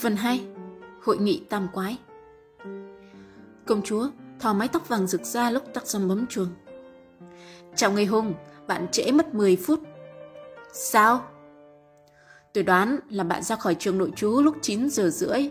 Phần 0.00 0.16
2 0.16 0.40
Hội 1.02 1.18
nghị 1.18 1.42
tam 1.48 1.68
quái 1.72 1.98
Công 3.66 3.82
chúa 3.82 4.08
thò 4.40 4.52
mái 4.52 4.68
tóc 4.68 4.88
vàng 4.88 5.06
rực 5.06 5.24
ra 5.24 5.50
lúc 5.50 5.62
tắt 5.74 5.86
răng 5.86 6.08
bấm 6.08 6.26
chuông. 6.26 6.48
Chào 7.76 7.92
ngày 7.92 8.06
hùng, 8.06 8.34
bạn 8.66 8.86
trễ 8.92 9.12
mất 9.12 9.34
10 9.34 9.56
phút. 9.56 9.80
Sao? 10.72 11.24
Tôi 12.54 12.64
đoán 12.64 12.98
là 13.10 13.24
bạn 13.24 13.42
ra 13.42 13.56
khỏi 13.56 13.74
trường 13.74 13.98
nội 13.98 14.12
trú 14.16 14.42
lúc 14.42 14.56
9 14.62 14.90
giờ 14.90 15.10
rưỡi. 15.10 15.50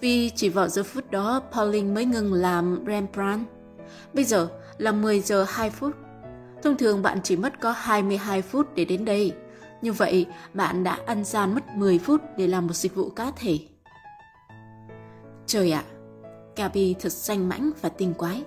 Vì 0.00 0.30
chỉ 0.36 0.48
vào 0.48 0.68
giờ 0.68 0.82
phút 0.82 1.10
đó 1.10 1.42
Pauling 1.52 1.94
mới 1.94 2.04
ngừng 2.04 2.32
làm 2.32 2.84
Rembrandt. 2.86 3.48
Bây 4.14 4.24
giờ 4.24 4.48
là 4.78 4.92
10 4.92 5.20
giờ 5.20 5.46
2 5.48 5.70
phút. 5.70 5.96
Thông 6.62 6.76
thường 6.76 7.02
bạn 7.02 7.20
chỉ 7.24 7.36
mất 7.36 7.60
có 7.60 7.72
22 7.72 8.42
phút 8.42 8.74
để 8.74 8.84
đến 8.84 9.04
đây. 9.04 9.32
Như 9.82 9.92
vậy, 9.92 10.26
bạn 10.54 10.84
đã 10.84 10.98
ăn 11.06 11.24
gian 11.24 11.54
mất 11.54 11.76
10 11.76 11.98
phút 11.98 12.20
để 12.36 12.46
làm 12.46 12.66
một 12.66 12.74
dịch 12.74 12.94
vụ 12.94 13.10
cá 13.10 13.32
thể. 13.36 13.58
Trời 15.46 15.72
ạ, 15.72 15.84
à, 15.86 15.92
Gabi 16.56 16.94
thật 17.00 17.12
xanh 17.12 17.48
mãnh 17.48 17.70
và 17.80 17.88
tinh 17.88 18.14
quái. 18.14 18.44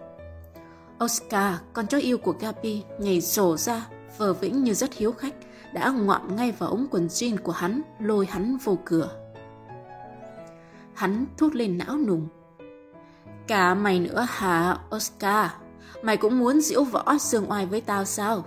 Oscar, 1.04 1.56
con 1.74 1.88
chó 1.88 1.98
yêu 1.98 2.18
của 2.18 2.34
Gabi, 2.40 2.84
nhảy 3.00 3.22
sổ 3.22 3.58
ra, 3.58 3.88
vờ 4.18 4.34
vĩnh 4.34 4.64
như 4.64 4.74
rất 4.74 4.94
hiếu 4.94 5.12
khách, 5.12 5.34
đã 5.74 5.90
ngoạm 5.90 6.36
ngay 6.36 6.52
vào 6.52 6.70
ống 6.70 6.88
quần 6.92 7.08
jean 7.08 7.38
của 7.44 7.52
hắn, 7.52 7.82
lôi 8.00 8.26
hắn 8.26 8.58
vô 8.58 8.78
cửa. 8.86 9.10
Hắn 10.94 11.26
thốt 11.38 11.56
lên 11.56 11.78
não 11.78 11.98
nùng. 11.98 12.28
Cả 13.48 13.74
mày 13.74 14.00
nữa 14.00 14.28
hả, 14.30 14.78
Oscar? 14.96 15.50
Mày 16.02 16.18
cũng 16.18 16.40
muốn 16.40 16.62
diễu 16.62 16.84
võ 16.84 17.18
dương 17.20 17.52
oai 17.52 17.66
với 17.66 17.82
tao 17.82 18.06
sao? 18.06 18.46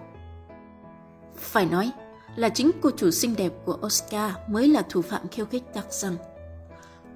Phải 1.36 1.66
nói 1.66 1.92
là 2.36 2.48
chính 2.48 2.70
cô 2.80 2.90
chủ 2.96 3.10
xinh 3.10 3.36
đẹp 3.36 3.52
của 3.64 3.78
Oscar 3.86 4.32
mới 4.48 4.68
là 4.68 4.82
thủ 4.88 5.02
phạm 5.02 5.28
khiêu 5.28 5.46
khích 5.46 5.62
đặc 5.74 5.86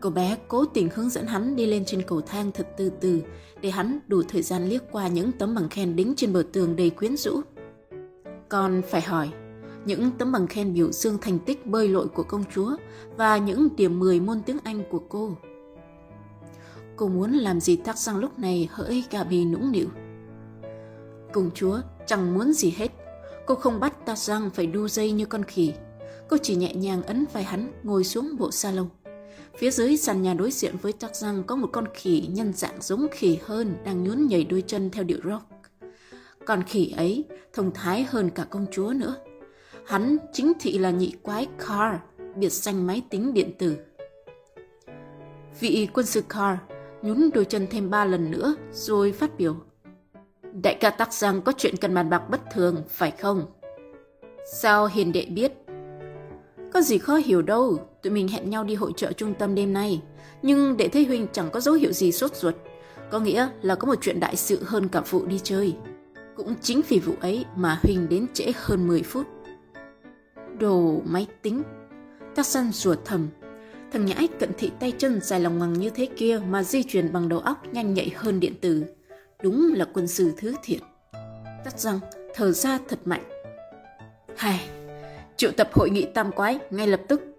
Cậu 0.03 0.11
Cô 0.11 0.14
bé 0.14 0.36
cố 0.48 0.64
tình 0.64 0.89
hướng 0.95 1.11
dẫn 1.11 1.27
hắn 1.27 1.56
đi 1.56 1.67
lên 1.67 1.84
trên 1.84 2.03
cầu 2.03 2.20
thang 2.20 2.53
thật 2.53 2.69
từ 2.77 2.91
từ 3.00 3.22
để 3.61 3.70
hắn 3.70 3.98
đủ 4.09 4.22
thời 4.28 4.42
gian 4.42 4.69
liếc 4.69 4.83
qua 4.92 5.09
những 5.09 5.33
tấm 5.33 5.55
bằng 5.55 5.69
khen 5.69 5.97
đính 5.97 6.14
trên 6.17 6.33
bờ 6.33 6.42
tường 6.53 6.77
đầy 6.77 6.91
quyến 6.91 7.17
rũ. 7.17 7.41
Còn 8.48 8.83
phải 8.89 9.00
hỏi, 9.00 9.31
những 9.84 10.11
tấm 10.19 10.33
bằng 10.33 10.47
khen 10.47 10.75
biểu 10.75 10.92
dương 10.92 11.19
thành 11.20 11.39
tích 11.39 11.67
bơi 11.67 11.89
lội 11.89 12.09
của 12.09 12.22
công 12.22 12.44
chúa 12.55 12.77
và 13.17 13.39
những 13.39 13.69
điểm 13.77 13.98
10 13.98 14.20
môn 14.20 14.42
tiếng 14.47 14.59
Anh 14.64 14.83
của 14.91 14.98
cô. 15.09 15.36
Cô 16.97 17.09
muốn 17.09 17.33
làm 17.33 17.61
gì 17.61 17.77
tác 17.77 17.98
răng 17.98 18.19
lúc 18.19 18.39
này 18.39 18.69
hỡi 18.72 19.05
Gabi 19.11 19.44
nũng 19.44 19.72
nịu. 19.72 19.89
Công 21.33 21.50
chúa 21.55 21.81
chẳng 22.06 22.34
muốn 22.34 22.53
gì 22.53 22.75
hết. 22.77 22.89
Cô 23.47 23.55
không 23.55 23.81
bắt 23.81 24.06
ta 24.06 24.16
răng 24.16 24.50
phải 24.55 24.66
đu 24.66 24.89
dây 24.89 25.12
như 25.12 25.27
con 25.27 25.42
khỉ. 25.42 25.72
Cô 26.28 26.37
chỉ 26.42 26.55
nhẹ 26.55 26.75
nhàng 26.75 27.03
ấn 27.03 27.25
vai 27.33 27.44
hắn 27.44 27.72
ngồi 27.83 28.05
xuống 28.05 28.37
bộ 28.39 28.50
salon. 28.50 28.89
Phía 29.56 29.70
dưới 29.70 29.97
sàn 29.97 30.22
nhà 30.22 30.34
đối 30.34 30.50
diện 30.50 30.77
với 30.83 30.92
Tắc 30.92 31.17
Răng 31.17 31.42
có 31.45 31.56
một 31.56 31.69
con 31.72 31.84
khỉ 31.95 32.28
nhân 32.31 32.53
dạng 32.53 32.83
giống 32.83 33.06
khỉ 33.12 33.39
hơn 33.42 33.75
đang 33.84 34.05
nhún 34.05 34.27
nhảy 34.27 34.44
đôi 34.44 34.62
chân 34.67 34.91
theo 34.91 35.05
điệu 35.05 35.19
rock. 35.25 35.47
Con 36.44 36.62
khỉ 36.62 36.94
ấy 36.97 37.25
thông 37.53 37.70
thái 37.75 38.03
hơn 38.03 38.31
cả 38.31 38.44
công 38.44 38.67
chúa 38.70 38.92
nữa. 38.97 39.17
Hắn 39.86 40.17
chính 40.33 40.53
thị 40.61 40.78
là 40.78 40.91
nhị 40.91 41.14
quái 41.22 41.48
Carr, 41.59 41.97
biệt 42.36 42.53
danh 42.53 42.86
máy 42.86 43.03
tính 43.11 43.34
điện 43.34 43.53
tử. 43.59 43.77
Vị 45.61 45.89
quân 45.94 46.06
sư 46.06 46.22
Carr 46.28 46.59
nhún 47.03 47.31
đôi 47.34 47.44
chân 47.44 47.66
thêm 47.70 47.91
ba 47.91 48.05
lần 48.05 48.31
nữa 48.31 48.55
rồi 48.72 49.12
phát 49.12 49.39
biểu. 49.39 49.56
Đại 50.62 50.75
ca 50.81 50.91
Tắc 50.91 51.12
Giang 51.12 51.42
có 51.42 51.53
chuyện 51.56 51.75
cần 51.81 51.94
bàn 51.94 52.11
bạc 52.11 52.22
bất 52.31 52.41
thường, 52.55 52.83
phải 52.89 53.11
không? 53.11 53.47
Sao 54.53 54.87
hiền 54.87 55.12
đệ 55.12 55.27
biết? 55.27 55.53
Có 56.72 56.81
gì 56.81 56.98
khó 56.98 57.16
hiểu 57.16 57.42
đâu, 57.42 57.78
tụi 58.03 58.12
mình 58.12 58.28
hẹn 58.28 58.50
nhau 58.50 58.64
đi 58.64 58.75
hội 58.75 58.92
trợ 58.97 59.12
trung 59.12 59.34
tâm 59.34 59.55
đêm 59.55 59.72
nay. 59.72 60.03
Nhưng 60.42 60.77
đệ 60.77 60.89
thấy 60.89 61.05
Huynh 61.05 61.27
chẳng 61.33 61.50
có 61.53 61.61
dấu 61.61 61.75
hiệu 61.75 61.92
gì 61.92 62.12
sốt 62.12 62.36
ruột. 62.36 62.55
Có 63.10 63.19
nghĩa 63.21 63.49
là 63.62 63.75
có 63.75 63.87
một 63.87 63.99
chuyện 64.00 64.21
đại 64.21 64.37
sự 64.37 64.59
hơn 64.65 64.88
cả 64.88 65.00
vụ 65.00 65.27
đi 65.27 65.41
chơi. 65.43 65.77
Cũng 66.37 66.54
chính 66.62 66.81
vì 66.88 66.99
vụ 66.99 67.12
ấy 67.21 67.44
mà 67.56 67.78
Huynh 67.82 68.09
đến 68.09 68.27
trễ 68.34 68.53
hơn 68.56 68.87
10 68.87 69.03
phút. 69.03 69.27
Đồ 70.59 71.00
máy 71.04 71.27
tính. 71.43 71.62
Tác 72.34 72.47
săn 72.47 72.72
ruột 72.72 72.99
thầm. 73.04 73.28
Thằng 73.93 74.06
nhãi 74.06 74.28
cận 74.38 74.50
thị 74.59 74.71
tay 74.81 74.93
chân 74.98 75.21
dài 75.22 75.41
lòng 75.41 75.59
ngoằng 75.59 75.72
như 75.72 75.91
thế 75.91 76.09
kia 76.16 76.41
mà 76.48 76.62
di 76.62 76.82
chuyển 76.82 77.12
bằng 77.12 77.28
đầu 77.28 77.38
óc 77.38 77.59
nhanh 77.72 77.94
nhạy 77.94 78.10
hơn 78.16 78.41
điện 78.41 78.54
tử. 78.60 78.84
Đúng 79.43 79.75
là 79.77 79.84
quân 79.94 80.06
sư 80.09 80.32
thứ 80.37 80.54
thiệt 80.62 80.81
Tắt 81.65 81.81
răng, 81.81 82.00
thở 82.34 82.53
ra 82.53 82.78
thật 82.88 82.98
mạnh. 83.04 83.22
Hài, 84.37 84.60
triệu 85.37 85.50
tập 85.56 85.69
hội 85.72 85.91
nghị 85.91 86.06
tam 86.15 86.32
quái 86.32 86.59
ngay 86.71 86.87
lập 86.87 87.00
tức. 87.09 87.31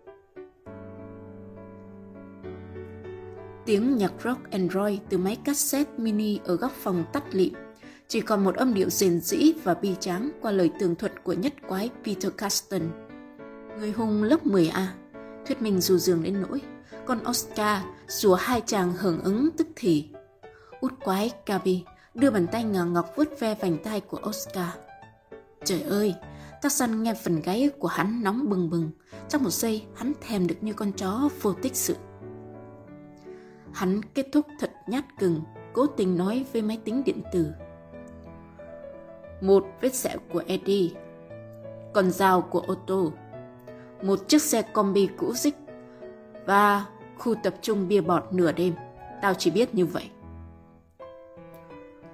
Tiếng 3.66 3.98
nhạc 3.98 4.12
rock 4.24 4.52
and 4.52 4.74
roll 4.74 4.94
từ 5.10 5.18
máy 5.18 5.38
cassette 5.44 5.92
mini 5.98 6.40
ở 6.46 6.56
góc 6.56 6.72
phòng 6.72 7.04
tắt 7.14 7.24
lịm. 7.32 7.54
Chỉ 8.08 8.22
còn 8.22 8.44
một 8.44 8.56
âm 8.56 8.74
điệu 8.74 8.90
rền 8.90 9.20
rĩ 9.20 9.54
và 9.64 9.74
bi 9.74 9.96
tráng 10.00 10.32
qua 10.42 10.52
lời 10.52 10.72
tường 10.80 10.96
thuật 10.96 11.24
của 11.24 11.34
nhất 11.34 11.54
quái 11.68 11.90
Peter 12.06 12.32
Caston. 12.38 12.82
Người 13.80 13.92
hùng 13.92 14.24
lớp 14.24 14.46
10A, 14.46 14.86
thuyết 15.46 15.62
minh 15.62 15.82
dù 15.82 15.98
dường 15.98 16.24
đến 16.24 16.42
nỗi, 16.42 16.62
còn 17.06 17.20
Oscar 17.30 17.84
rùa 18.08 18.36
hai 18.36 18.62
chàng 18.66 18.94
hưởng 18.98 19.22
ứng 19.24 19.50
tức 19.58 19.68
thì. 19.76 20.10
Út 20.82 20.94
quái 21.04 21.32
Gabi 21.46 21.84
đưa 22.14 22.32
bàn 22.32 22.48
tay 22.52 22.64
ngà 22.64 22.84
ngọc 22.84 23.14
vuốt 23.16 23.40
ve 23.40 23.56
vành 23.62 23.78
tay 23.84 24.02
của 24.02 24.20
Oscar. 24.30 24.70
Trời 25.66 25.82
ơi, 25.82 26.16
ta 26.62 26.70
săn 26.70 27.04
nghe 27.04 27.14
phần 27.14 27.42
gáy 27.42 27.70
của 27.80 27.88
hắn 27.88 28.24
nóng 28.24 28.50
bừng 28.50 28.70
bừng. 28.70 28.92
Trong 29.30 29.44
một 29.44 29.50
giây, 29.50 29.84
hắn 29.96 30.14
thèm 30.22 30.48
được 30.48 30.56
như 30.62 30.74
con 30.74 30.92
chó 30.92 31.30
vô 31.42 31.54
tích 31.54 31.76
sự. 31.76 31.96
Hắn 33.74 34.02
kết 34.14 34.28
thúc 34.32 34.46
thật 34.60 34.72
nhát 34.88 35.06
cừng, 35.20 35.42
cố 35.74 35.88
tình 35.88 36.18
nói 36.18 36.46
với 36.54 36.62
máy 36.62 36.80
tính 36.86 37.04
điện 37.04 37.22
tử. 37.32 37.52
Một 39.42 39.66
vết 39.82 39.96
sẹo 39.96 40.18
của 40.34 40.44
Eddie, 40.48 40.90
con 41.94 42.12
dao 42.12 42.42
của 42.42 42.64
Otto, 42.72 43.02
một 44.02 44.28
chiếc 44.28 44.42
xe 44.42 44.62
combi 44.62 45.10
cũ 45.18 45.34
dích 45.34 45.56
và 46.46 46.86
khu 47.18 47.36
tập 47.44 47.54
trung 47.62 47.88
bia 47.88 48.02
bọt 48.02 48.24
nửa 48.32 48.52
đêm. 48.52 48.74
Tao 49.22 49.34
chỉ 49.34 49.52
biết 49.52 49.76
như 49.76 49.86
vậy. 49.86 50.10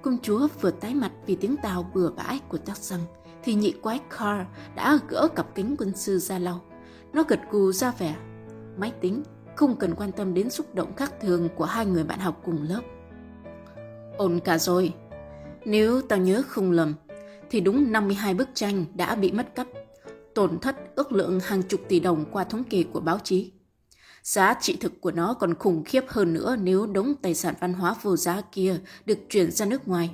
Công 0.02 0.18
chúa 0.22 0.48
vừa 0.60 0.70
tái 0.70 0.94
mặt 0.94 1.12
vì 1.26 1.36
tiếng 1.36 1.56
tàu 1.62 1.90
bừa 1.94 2.10
bãi 2.10 2.40
của 2.48 2.58
tác 2.58 2.76
rằng 2.76 3.00
thì 3.42 3.54
nhị 3.54 3.72
quái 3.72 4.00
Carr 4.10 4.48
đã 4.74 4.98
gỡ 5.08 5.28
cặp 5.36 5.54
kính 5.54 5.76
quân 5.78 5.96
sư 5.96 6.18
ra 6.18 6.38
lau. 6.38 6.60
Nó 7.12 7.22
gật 7.28 7.40
gù 7.50 7.72
ra 7.72 7.92
vẻ. 7.98 8.16
Máy 8.76 8.92
tính 9.00 9.22
không 9.60 9.76
cần 9.76 9.94
quan 9.94 10.12
tâm 10.12 10.34
đến 10.34 10.50
xúc 10.50 10.74
động 10.74 10.96
khác 10.96 11.12
thường 11.20 11.48
của 11.56 11.64
hai 11.64 11.86
người 11.86 12.04
bạn 12.04 12.18
học 12.18 12.40
cùng 12.44 12.62
lớp. 12.62 12.80
Ổn 14.16 14.40
cả 14.44 14.58
rồi. 14.58 14.94
Nếu 15.64 16.02
tao 16.02 16.18
nhớ 16.18 16.42
không 16.48 16.70
lầm, 16.70 16.94
thì 17.50 17.60
đúng 17.60 17.92
52 17.92 18.34
bức 18.34 18.48
tranh 18.54 18.84
đã 18.94 19.14
bị 19.14 19.32
mất 19.32 19.54
cắp, 19.54 19.66
tổn 20.34 20.58
thất 20.58 20.76
ước 20.96 21.12
lượng 21.12 21.40
hàng 21.40 21.62
chục 21.62 21.80
tỷ 21.88 22.00
đồng 22.00 22.24
qua 22.32 22.44
thống 22.44 22.64
kê 22.64 22.82
của 22.92 23.00
báo 23.00 23.18
chí. 23.24 23.52
Giá 24.22 24.54
trị 24.60 24.76
thực 24.80 25.00
của 25.00 25.10
nó 25.10 25.34
còn 25.34 25.54
khủng 25.54 25.84
khiếp 25.84 26.04
hơn 26.08 26.34
nữa 26.34 26.56
nếu 26.62 26.86
đống 26.86 27.14
tài 27.22 27.34
sản 27.34 27.54
văn 27.60 27.72
hóa 27.72 27.94
vô 28.02 28.16
giá 28.16 28.40
kia 28.52 28.76
được 29.06 29.18
chuyển 29.28 29.50
ra 29.50 29.66
nước 29.66 29.88
ngoài. 29.88 30.10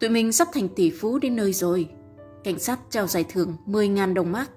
Tụi 0.00 0.10
mình 0.10 0.32
sắp 0.32 0.48
thành 0.52 0.68
tỷ 0.68 0.90
phú 0.90 1.18
đến 1.18 1.36
nơi 1.36 1.52
rồi. 1.52 1.88
Cảnh 2.44 2.58
sát 2.58 2.80
trao 2.90 3.06
giải 3.06 3.24
thưởng 3.28 3.56
10.000 3.66 4.14
đồng 4.14 4.32
mark. 4.32 4.50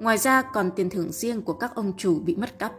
Ngoài 0.00 0.18
ra 0.18 0.42
còn 0.42 0.70
tiền 0.76 0.90
thưởng 0.90 1.12
riêng 1.12 1.42
của 1.42 1.52
các 1.52 1.74
ông 1.74 1.92
chủ 1.96 2.20
bị 2.20 2.36
mất 2.36 2.58
cắp. 2.58 2.72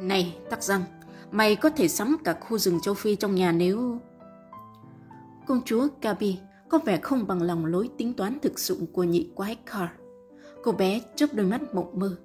Này, 0.00 0.38
tắc 0.50 0.62
răng, 0.62 0.82
mày 1.30 1.56
có 1.56 1.70
thể 1.70 1.88
sắm 1.88 2.16
cả 2.24 2.36
khu 2.40 2.58
rừng 2.58 2.80
châu 2.80 2.94
Phi 2.94 3.16
trong 3.16 3.34
nhà 3.34 3.52
nếu... 3.52 3.98
Công 5.46 5.62
chúa 5.64 5.88
Gabi 6.02 6.38
có 6.68 6.78
vẻ 6.78 6.98
không 7.02 7.26
bằng 7.26 7.42
lòng 7.42 7.66
lối 7.66 7.90
tính 7.98 8.14
toán 8.14 8.38
thực 8.42 8.58
dụng 8.58 8.86
của 8.92 9.04
nhị 9.04 9.30
quái 9.34 9.54
Carr. 9.54 9.90
Cô 10.62 10.72
bé 10.72 11.00
chớp 11.16 11.26
đôi 11.32 11.46
mắt 11.46 11.74
mộng 11.74 11.98
mơ. 11.98 12.16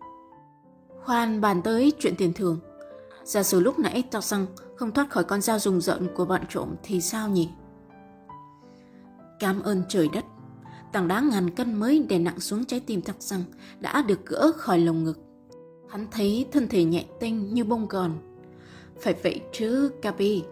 Khoan 1.03 1.41
bàn 1.41 1.61
tới 1.61 1.93
chuyện 1.99 2.15
tiền 2.17 2.33
thưởng. 2.33 2.59
Giả 3.23 3.43
sử 3.43 3.59
lúc 3.59 3.79
nãy 3.79 4.03
tao 4.11 4.21
răng 4.21 4.45
không 4.75 4.91
thoát 4.91 5.09
khỏi 5.09 5.23
con 5.23 5.41
dao 5.41 5.59
rùng 5.59 5.81
rợn 5.81 6.07
của 6.15 6.25
bọn 6.25 6.41
trộm 6.49 6.75
thì 6.83 7.01
sao 7.01 7.29
nhỉ? 7.29 7.49
Cảm 9.39 9.61
ơn 9.61 9.83
trời 9.89 10.09
đất. 10.13 10.25
Tảng 10.91 11.07
đá 11.07 11.19
ngàn 11.19 11.49
cân 11.49 11.73
mới 11.73 12.05
đè 12.09 12.19
nặng 12.19 12.39
xuống 12.39 12.65
trái 12.65 12.79
tim 12.79 13.01
tắc 13.01 13.21
răng 13.21 13.43
đã 13.79 14.01
được 14.01 14.25
gỡ 14.25 14.51
khỏi 14.57 14.79
lồng 14.79 15.03
ngực. 15.03 15.19
Hắn 15.89 16.07
thấy 16.11 16.45
thân 16.51 16.67
thể 16.67 16.83
nhẹ 16.83 17.05
tênh 17.19 17.53
như 17.53 17.63
bông 17.63 17.87
gòn. 17.87 18.11
Phải 18.99 19.15
vậy 19.23 19.41
chứ, 19.51 19.91
Gabi. 20.01 20.43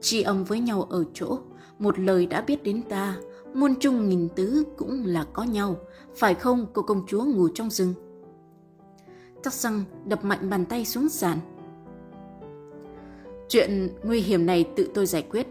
Chi 0.00 0.22
âm 0.22 0.44
với 0.44 0.60
nhau 0.60 0.82
ở 0.82 1.04
chỗ, 1.14 1.38
một 1.78 1.98
lời 1.98 2.26
đã 2.26 2.40
biết 2.40 2.62
đến 2.62 2.82
ta, 2.88 3.16
muôn 3.54 3.74
chung 3.80 4.08
nghìn 4.08 4.28
tứ 4.28 4.64
cũng 4.76 5.06
là 5.06 5.26
có 5.32 5.42
nhau. 5.42 5.76
Phải 6.16 6.34
không, 6.34 6.66
cô 6.72 6.82
công 6.82 7.04
chúa 7.06 7.24
ngủ 7.24 7.48
trong 7.48 7.70
rừng? 7.70 7.94
Tắc 9.42 9.52
răng 9.52 9.84
đập 10.04 10.24
mạnh 10.24 10.50
bàn 10.50 10.64
tay 10.64 10.84
xuống 10.84 11.08
sàn. 11.08 11.38
Chuyện 13.48 13.88
nguy 14.02 14.20
hiểm 14.20 14.46
này 14.46 14.64
tự 14.76 14.90
tôi 14.94 15.06
giải 15.06 15.22
quyết. 15.30 15.46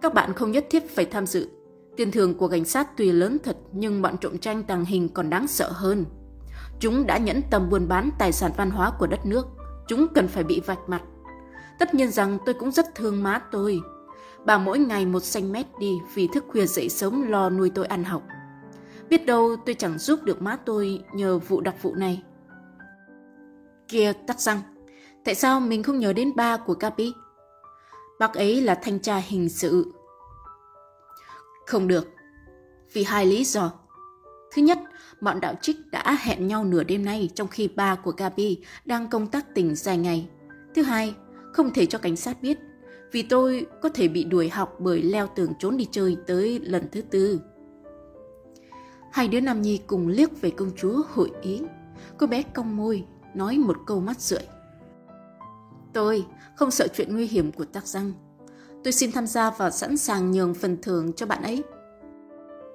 Các 0.00 0.14
bạn 0.14 0.32
không 0.32 0.52
nhất 0.52 0.66
thiết 0.70 0.90
phải 0.90 1.04
tham 1.04 1.26
dự. 1.26 1.48
Tiền 1.96 2.10
thưởng 2.10 2.34
của 2.34 2.48
cảnh 2.48 2.64
sát 2.64 2.96
tuy 2.96 3.12
lớn 3.12 3.38
thật 3.44 3.56
nhưng 3.72 4.02
bọn 4.02 4.18
trộm 4.18 4.38
tranh 4.38 4.62
tàng 4.62 4.84
hình 4.84 5.08
còn 5.08 5.30
đáng 5.30 5.48
sợ 5.48 5.70
hơn. 5.72 6.04
Chúng 6.80 7.06
đã 7.06 7.18
nhẫn 7.18 7.40
tâm 7.50 7.70
buôn 7.70 7.88
bán 7.88 8.10
tài 8.18 8.32
sản 8.32 8.52
văn 8.56 8.70
hóa 8.70 8.92
của 8.98 9.06
đất 9.06 9.26
nước, 9.26 9.46
Chúng 9.86 10.06
cần 10.14 10.28
phải 10.28 10.44
bị 10.44 10.60
vạch 10.60 10.88
mặt. 10.88 11.02
Tất 11.78 11.94
nhiên 11.94 12.10
rằng 12.10 12.38
tôi 12.46 12.54
cũng 12.54 12.70
rất 12.70 12.94
thương 12.94 13.22
má 13.22 13.42
tôi. 13.50 13.80
Bà 14.44 14.58
mỗi 14.58 14.78
ngày 14.78 15.06
một 15.06 15.20
xanh 15.20 15.52
mét 15.52 15.66
đi 15.80 15.98
vì 16.14 16.28
thức 16.34 16.44
khuya 16.48 16.66
dậy 16.66 16.88
sớm 16.88 17.22
lo 17.30 17.50
nuôi 17.50 17.70
tôi 17.74 17.86
ăn 17.86 18.04
học. 18.04 18.22
Biết 19.08 19.26
đâu 19.26 19.56
tôi 19.66 19.74
chẳng 19.74 19.98
giúp 19.98 20.22
được 20.22 20.42
má 20.42 20.56
tôi 20.64 21.04
nhờ 21.14 21.38
vụ 21.38 21.60
đặc 21.60 21.74
vụ 21.82 21.94
này. 21.94 22.22
Kia 23.88 24.12
tắt 24.26 24.40
răng, 24.40 24.60
tại 25.24 25.34
sao 25.34 25.60
mình 25.60 25.82
không 25.82 25.98
nhớ 25.98 26.12
đến 26.12 26.36
ba 26.36 26.56
của 26.56 26.74
Capi? 26.74 27.12
Bác 28.18 28.34
ấy 28.34 28.60
là 28.60 28.74
thanh 28.74 28.98
tra 28.98 29.16
hình 29.16 29.48
sự. 29.48 29.92
Không 31.66 31.88
được, 31.88 32.08
vì 32.92 33.02
hai 33.04 33.26
lý 33.26 33.44
do. 33.44 33.72
Thứ 34.54 34.62
nhất, 34.62 34.78
bọn 35.20 35.40
đạo 35.40 35.54
trích 35.60 35.76
đã 35.90 36.16
hẹn 36.20 36.46
nhau 36.46 36.64
nửa 36.64 36.84
đêm 36.84 37.04
nay 37.04 37.30
trong 37.34 37.48
khi 37.48 37.68
ba 37.68 37.94
của 37.94 38.10
Gabi 38.10 38.58
đang 38.84 39.10
công 39.10 39.26
tác 39.26 39.54
tỉnh 39.54 39.74
dài 39.74 39.98
ngày. 39.98 40.28
Thứ 40.74 40.82
hai, 40.82 41.14
không 41.52 41.72
thể 41.72 41.86
cho 41.86 41.98
cảnh 41.98 42.16
sát 42.16 42.42
biết 42.42 42.58
vì 43.12 43.22
tôi 43.22 43.66
có 43.82 43.88
thể 43.88 44.08
bị 44.08 44.24
đuổi 44.24 44.48
học 44.48 44.76
bởi 44.78 45.02
leo 45.02 45.26
tường 45.26 45.52
trốn 45.58 45.76
đi 45.76 45.86
chơi 45.90 46.16
tới 46.26 46.60
lần 46.60 46.88
thứ 46.92 47.02
tư. 47.02 47.40
Hai 49.12 49.28
đứa 49.28 49.40
Nam 49.40 49.62
Nhi 49.62 49.80
cùng 49.86 50.08
liếc 50.08 50.40
về 50.40 50.50
công 50.50 50.70
chúa 50.76 51.02
hội 51.08 51.32
ý. 51.42 51.62
Cô 52.18 52.26
bé 52.26 52.42
cong 52.42 52.76
môi, 52.76 53.04
nói 53.34 53.58
một 53.58 53.76
câu 53.86 54.00
mắt 54.00 54.20
rượi. 54.20 54.42
Tôi 55.92 56.26
không 56.56 56.70
sợ 56.70 56.88
chuyện 56.94 57.14
nguy 57.14 57.26
hiểm 57.26 57.52
của 57.52 57.64
tác 57.64 57.86
răng. 57.86 58.12
Tôi 58.84 58.92
xin 58.92 59.12
tham 59.12 59.26
gia 59.26 59.50
và 59.50 59.70
sẵn 59.70 59.96
sàng 59.96 60.30
nhường 60.30 60.54
phần 60.54 60.76
thưởng 60.82 61.12
cho 61.12 61.26
bạn 61.26 61.42
ấy. 61.42 61.62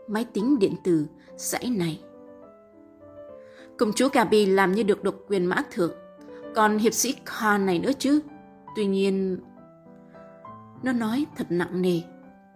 Máy 0.08 0.26
tính 0.34 0.60
điện 0.60 0.76
tử 0.84 1.06
dãy 1.38 1.70
này. 1.78 2.02
Công 3.78 3.94
chúa 3.94 4.10
Gabi 4.14 4.46
làm 4.46 4.72
như 4.72 4.84
được 4.84 5.04
độc 5.04 5.16
quyền 5.28 5.46
mã 5.46 5.64
thượng, 5.72 5.92
còn 6.56 6.78
hiệp 6.78 6.94
sĩ 6.94 7.16
Khan 7.26 7.66
này 7.66 7.80
nữa 7.80 7.92
chứ. 8.00 8.20
Tuy 8.76 8.86
nhiên... 8.86 9.40
Nó 10.84 10.92
nói 10.92 11.26
thật 11.36 11.48
nặng 11.50 11.82
nề. 11.82 12.02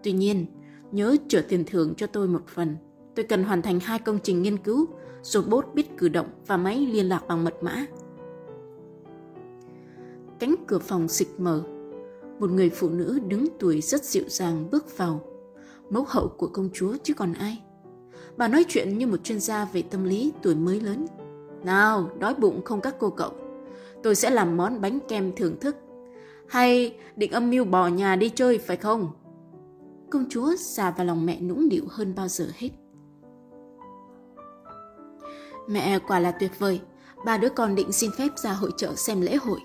Tuy 0.04 0.12
nhiên, 0.12 0.46
nhớ 0.92 1.16
trở 1.28 1.42
tiền 1.50 1.64
thưởng 1.68 1.94
cho 1.98 2.08
tôi 2.08 2.28
một 2.28 2.48
phần. 2.48 2.76
Tôi 3.16 3.26
cần 3.26 3.44
hoàn 3.44 3.62
thành 3.62 3.80
hai 3.80 4.00
công 4.00 4.20
trình 4.24 4.42
nghiên 4.42 4.58
cứu, 4.58 4.88
robot 5.22 5.66
biết 5.74 5.98
cử 5.98 6.10
động 6.10 6.28
và 6.48 6.58
máy 6.58 6.80
liên 6.92 7.10
lạc 7.10 7.28
bằng 7.28 7.44
mật 7.44 7.64
mã. 7.64 7.86
Cánh 10.40 10.56
cửa 10.68 10.80
phòng 10.80 11.08
xịch 11.08 11.30
mở. 11.38 11.64
Một 12.42 12.52
người 12.52 12.70
phụ 12.70 12.90
nữ 12.90 13.20
đứng 13.28 13.46
tuổi 13.60 13.82
rất 13.82 14.04
dịu 14.04 14.24
dàng 14.28 14.68
bước 14.72 14.98
vào. 14.98 15.22
Mẫu 15.90 16.06
hậu 16.08 16.28
của 16.28 16.48
công 16.48 16.70
chúa 16.74 16.96
chứ 17.04 17.14
còn 17.14 17.34
ai. 17.34 17.62
Bà 18.38 18.48
nói 18.48 18.66
chuyện 18.68 18.98
như 18.98 19.08
một 19.08 19.24
chuyên 19.24 19.40
gia 19.40 19.66
về 19.66 19.82
tâm 19.82 20.04
lý 20.04 20.34
tuổi 20.42 20.56
mới 20.56 20.80
lớn. 20.80 21.06
Nào, 21.64 22.10
đói 22.20 22.34
bụng 22.34 22.62
không 22.66 22.82
các 22.82 22.96
cô 23.00 23.10
cậu. 23.10 23.32
Tôi 24.04 24.16
sẽ 24.16 24.30
làm 24.30 24.58
món 24.58 24.82
bánh 24.82 25.00
kem 25.08 25.36
thưởng 25.36 25.60
thức. 25.60 25.76
Hay 26.48 26.98
định 27.16 27.32
âm 27.32 27.50
mưu 27.50 27.66
bỏ 27.66 27.88
nhà 27.88 28.16
đi 28.16 28.30
chơi 28.30 28.58
phải 28.58 28.78
không? 28.78 29.12
Công 30.10 30.26
chúa 30.30 30.56
già 30.60 30.92
vào 30.92 31.06
lòng 31.06 31.26
mẹ 31.26 31.42
nũng 31.42 31.70
nịu 31.70 31.84
hơn 31.90 32.16
bao 32.16 32.28
giờ 32.28 32.48
hết. 32.56 32.70
Mẹ 35.70 36.00
quả 36.08 36.20
là 36.20 36.32
tuyệt 36.32 36.60
vời. 36.60 36.82
Ba 37.26 37.38
đứa 37.38 37.50
con 37.50 37.76
định 37.76 37.92
xin 37.92 38.12
phép 38.18 38.30
ra 38.36 38.54
hội 38.54 38.72
trợ 38.78 38.96
xem 38.96 39.22
lễ 39.22 39.36
hội. 39.36 39.60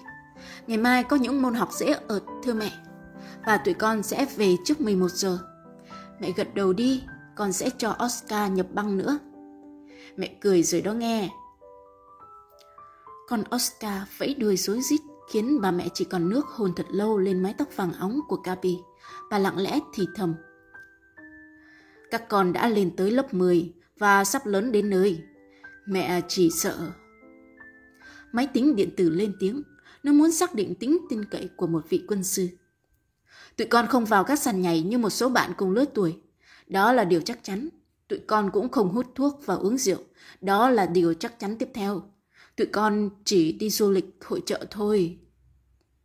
Ngày 0.66 0.78
mai 0.78 1.04
có 1.04 1.16
những 1.16 1.42
môn 1.42 1.54
học 1.54 1.72
dễ 1.72 1.92
ợt, 2.08 2.22
thưa 2.44 2.54
mẹ. 2.54 2.72
Và 3.46 3.56
tụi 3.56 3.74
con 3.74 4.02
sẽ 4.02 4.26
về 4.36 4.56
trước 4.64 4.80
11 4.80 5.10
giờ. 5.10 5.38
Mẹ 6.20 6.32
gật 6.36 6.54
đầu 6.54 6.72
đi, 6.72 7.02
con 7.36 7.52
sẽ 7.52 7.70
cho 7.78 7.96
Oscar 8.04 8.52
nhập 8.52 8.66
băng 8.72 8.98
nữa. 8.98 9.18
Mẹ 10.16 10.36
cười 10.40 10.62
rồi 10.62 10.80
đó 10.80 10.92
nghe. 10.92 11.30
Con 13.28 13.42
Oscar 13.54 14.02
vẫy 14.18 14.34
đuôi 14.34 14.56
rối 14.56 14.80
rít 14.80 15.00
khiến 15.30 15.60
bà 15.60 15.70
mẹ 15.70 15.88
chỉ 15.94 16.04
còn 16.04 16.28
nước 16.28 16.46
hồn 16.46 16.72
thật 16.76 16.86
lâu 16.90 17.18
lên 17.18 17.42
mái 17.42 17.54
tóc 17.58 17.68
vàng 17.76 17.92
óng 17.92 18.20
của 18.28 18.36
Gabi. 18.36 18.78
Bà 19.30 19.38
lặng 19.38 19.58
lẽ 19.58 19.80
thì 19.94 20.08
thầm. 20.14 20.34
Các 22.10 22.28
con 22.28 22.52
đã 22.52 22.68
lên 22.68 22.96
tới 22.96 23.10
lớp 23.10 23.34
10 23.34 23.72
và 23.98 24.24
sắp 24.24 24.46
lớn 24.46 24.72
đến 24.72 24.90
nơi. 24.90 25.22
Mẹ 25.86 26.20
chỉ 26.28 26.50
sợ. 26.50 26.92
Máy 28.32 28.46
tính 28.46 28.76
điện 28.76 28.90
tử 28.96 29.10
lên 29.10 29.32
tiếng. 29.40 29.62
Nó 30.06 30.12
muốn 30.12 30.32
xác 30.32 30.54
định 30.54 30.74
tính 30.74 30.98
tin 31.08 31.24
cậy 31.24 31.48
của 31.56 31.66
một 31.66 31.84
vị 31.88 32.04
quân 32.08 32.24
sư. 32.24 32.48
Tụi 33.56 33.66
con 33.66 33.86
không 33.86 34.04
vào 34.04 34.24
các 34.24 34.38
sàn 34.38 34.62
nhảy 34.62 34.82
như 34.82 34.98
một 34.98 35.10
số 35.10 35.28
bạn 35.28 35.52
cùng 35.56 35.70
lứa 35.70 35.84
tuổi. 35.94 36.16
Đó 36.66 36.92
là 36.92 37.04
điều 37.04 37.20
chắc 37.20 37.38
chắn. 37.42 37.68
Tụi 38.08 38.18
con 38.26 38.50
cũng 38.52 38.68
không 38.68 38.88
hút 38.88 39.06
thuốc 39.14 39.40
và 39.44 39.54
uống 39.54 39.78
rượu. 39.78 39.98
Đó 40.40 40.70
là 40.70 40.86
điều 40.86 41.14
chắc 41.14 41.38
chắn 41.38 41.56
tiếp 41.58 41.68
theo. 41.74 42.02
Tụi 42.56 42.66
con 42.66 43.10
chỉ 43.24 43.52
đi 43.52 43.70
du 43.70 43.90
lịch, 43.90 44.04
hội 44.24 44.42
trợ 44.46 44.66
thôi. 44.70 45.18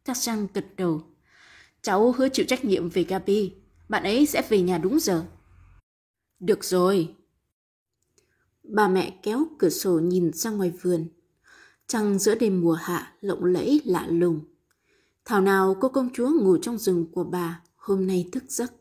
Thác 0.06 0.18
Sang 0.18 0.48
gật 0.54 0.66
đầu. 0.78 1.02
Cháu 1.82 2.12
hứa 2.12 2.30
chịu 2.30 2.46
trách 2.46 2.66
nhiệm 2.66 2.90
về 2.90 3.04
Gabi. 3.04 3.54
Bạn 3.90 4.04
ấy 4.04 4.26
sẽ 4.26 4.44
về 4.50 4.62
nhà 4.62 4.78
đúng 4.78 5.00
giờ. 5.00 5.26
Được 6.40 6.64
rồi. 6.64 7.16
Bà 8.64 8.88
mẹ 8.88 9.20
kéo 9.24 9.46
cửa 9.60 9.70
sổ 9.70 10.00
nhìn 10.00 10.34
ra 10.34 10.50
ngoài 10.50 10.72
vườn. 10.82 11.08
Trăng 11.92 12.20
giữa 12.20 12.36
đêm 12.36 12.62
mùa 12.62 12.74
hạ 12.74 13.14
lộng 13.22 13.46
lẫy 13.46 13.82
lạ 13.86 14.08
lùng. 14.10 14.42
Thảo 15.26 15.42
nào 15.42 15.78
cô 15.82 15.90
công 15.90 16.10
chúa 16.14 16.30
ngủ 16.30 16.58
trong 16.58 16.78
rừng 16.78 17.12
của 17.12 17.24
bà 17.24 17.62
hôm 17.76 18.08
nay 18.08 18.30
thức 18.32 18.44
giấc. 18.48 18.74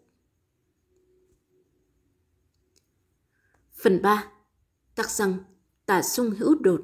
Phần 3.83 4.03
3. 4.03 4.25
Tắc 4.95 5.11
răng, 5.11 5.39
tả 5.87 6.03
sung 6.03 6.31
hữu 6.31 6.55
đột. 6.55 6.81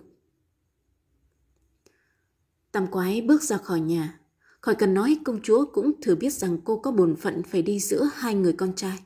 Tam 2.72 2.86
quái 2.86 3.20
bước 3.20 3.42
ra 3.42 3.56
khỏi 3.56 3.80
nhà. 3.80 4.20
Khỏi 4.60 4.74
cần 4.74 4.94
nói 4.94 5.18
công 5.24 5.40
chúa 5.42 5.64
cũng 5.72 5.92
thừa 6.02 6.14
biết 6.14 6.32
rằng 6.32 6.58
cô 6.64 6.78
có 6.78 6.90
bổn 6.90 7.16
phận 7.16 7.42
phải 7.42 7.62
đi 7.62 7.80
giữa 7.80 8.08
hai 8.14 8.34
người 8.34 8.52
con 8.52 8.74
trai. 8.74 8.98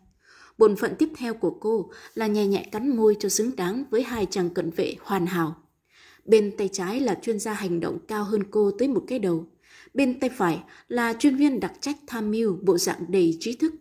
Bổn 0.59 0.77
phận 0.77 0.95
tiếp 0.99 1.09
theo 1.17 1.35
của 1.35 1.59
cô 1.61 1.91
là 2.15 2.27
nhẹ 2.27 2.47
nhẹ 2.47 2.69
cắn 2.73 2.97
môi 2.97 3.17
cho 3.21 3.29
xứng 3.29 3.57
đáng 3.57 3.85
với 3.91 4.03
hai 4.03 4.27
chàng 4.31 4.55
cận 4.55 4.71
vệ 4.71 4.97
hoàn 5.01 5.27
hảo. 5.27 5.70
Bên 6.25 6.57
tay 6.57 6.69
trái 6.73 7.01
là 7.01 7.19
chuyên 7.23 7.39
gia 7.39 7.53
hành 7.53 7.81
động 7.81 7.99
cao 8.09 8.25
hơn 8.25 8.43
cô 8.51 8.71
tới 8.79 8.89
một 8.89 9.05
cái 9.07 9.19
đầu. 9.19 9.47
Bên 9.95 10.21
tay 10.21 10.31
phải 10.31 10.63
là 10.89 11.13
chuyên 11.19 11.37
viên 11.37 11.61
đặc 11.61 11.73
trách 11.81 11.97
tham 12.07 12.31
mưu 12.31 12.59
bộ 12.63 12.79
dạng 12.79 13.05
đầy 13.09 13.37
trí 13.41 13.57
thức. 13.57 13.73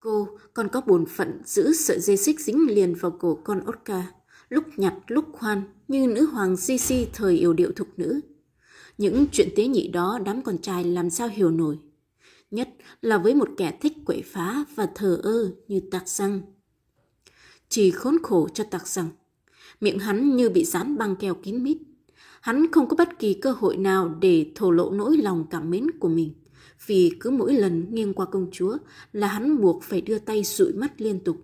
Cô 0.00 0.28
còn 0.54 0.68
có 0.68 0.80
bổn 0.80 1.06
phận 1.06 1.40
giữ 1.44 1.72
sợi 1.72 2.00
dây 2.00 2.16
xích 2.16 2.40
dính 2.40 2.66
liền 2.68 2.94
vào 2.94 3.10
cổ 3.10 3.38
con 3.44 3.60
Oscar, 3.68 4.04
lúc 4.48 4.64
nhặt 4.76 4.94
lúc 5.06 5.24
khoan 5.32 5.62
như 5.88 6.06
nữ 6.06 6.26
hoàng 6.26 6.56
Sisi 6.56 7.06
thời 7.12 7.36
yêu 7.36 7.52
điệu 7.52 7.72
thục 7.76 7.88
nữ. 7.96 8.20
Những 8.98 9.26
chuyện 9.32 9.48
tế 9.56 9.66
nhị 9.66 9.88
đó 9.88 10.18
đám 10.24 10.42
con 10.42 10.58
trai 10.58 10.84
làm 10.84 11.10
sao 11.10 11.28
hiểu 11.28 11.50
nổi. 11.50 11.78
Nhất 12.50 12.68
là 13.00 13.18
với 13.18 13.34
một 13.34 13.48
kẻ 13.56 13.78
thích 13.80 13.92
quậy 14.04 14.22
phá 14.22 14.64
và 14.74 14.88
thờ 14.94 15.20
ơ 15.22 15.50
như 15.68 15.80
tạc 15.90 16.08
răng. 16.08 16.40
Chỉ 17.68 17.90
khốn 17.90 18.16
khổ 18.22 18.48
cho 18.54 18.64
tạc 18.64 18.88
răng. 18.88 19.08
Miệng 19.80 19.98
hắn 19.98 20.36
như 20.36 20.50
bị 20.50 20.64
dán 20.64 20.98
băng 20.98 21.16
keo 21.16 21.34
kín 21.34 21.62
mít. 21.62 21.78
Hắn 22.40 22.72
không 22.72 22.88
có 22.88 22.96
bất 22.96 23.18
kỳ 23.18 23.34
cơ 23.34 23.52
hội 23.52 23.76
nào 23.76 24.14
để 24.20 24.52
thổ 24.54 24.70
lộ 24.70 24.90
nỗi 24.90 25.16
lòng 25.16 25.46
cảm 25.50 25.70
mến 25.70 25.90
của 26.00 26.08
mình. 26.08 26.34
Vì 26.86 27.12
cứ 27.20 27.30
mỗi 27.30 27.54
lần 27.54 27.94
nghiêng 27.94 28.14
qua 28.14 28.26
công 28.26 28.48
chúa 28.52 28.76
là 29.12 29.26
hắn 29.26 29.60
buộc 29.60 29.82
phải 29.82 30.00
đưa 30.00 30.18
tay 30.18 30.42
dụi 30.44 30.72
mắt 30.72 31.00
liên 31.00 31.20
tục. 31.24 31.36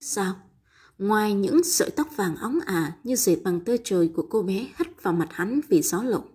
Sao? 0.00 0.34
Ngoài 0.98 1.34
những 1.34 1.62
sợi 1.64 1.90
tóc 1.90 2.16
vàng 2.16 2.36
óng 2.36 2.58
ả 2.66 2.92
như 3.04 3.16
dệt 3.16 3.36
bằng 3.44 3.60
tơ 3.60 3.76
trời 3.84 4.10
của 4.14 4.26
cô 4.30 4.42
bé 4.42 4.66
hất 4.76 5.02
vào 5.02 5.14
mặt 5.14 5.28
hắn 5.30 5.60
vì 5.68 5.82
gió 5.82 6.02
lộng, 6.02 6.28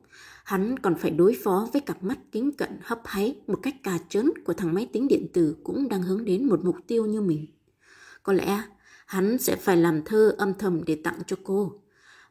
hắn 0.44 0.80
còn 0.80 0.96
phải 0.96 1.12
đối 1.12 1.38
phó 1.44 1.68
với 1.74 1.82
cặp 1.82 2.04
mắt 2.04 2.20
kính 2.32 2.52
cận 2.52 2.70
hấp 2.82 3.02
háy 3.06 3.36
một 3.48 3.60
cách 3.62 3.75
cà 3.84 4.00
chớn 4.10 4.32
của 4.46 4.54
thằng 4.54 4.74
máy 4.74 4.90
tính 4.94 5.08
điện 5.08 5.28
tử 5.34 5.56
cũng 5.63 5.90
đang 5.90 6.02
hướng 6.02 6.25
đến 6.25 6.48
một 6.48 6.66
mục 6.66 6.75
tiêu 6.88 7.06
như 7.06 7.22
mình. 7.22 7.46
Có 8.24 8.34
lẽ 8.34 8.62
hắn 9.13 9.38
sẽ 9.38 9.55
phải 9.55 9.77
làm 9.77 10.01
thơ 10.05 10.36
âm 10.38 10.53
thầm 10.53 10.84
để 10.86 10.96
tặng 10.96 11.20
cho 11.27 11.36
cô. 11.43 11.74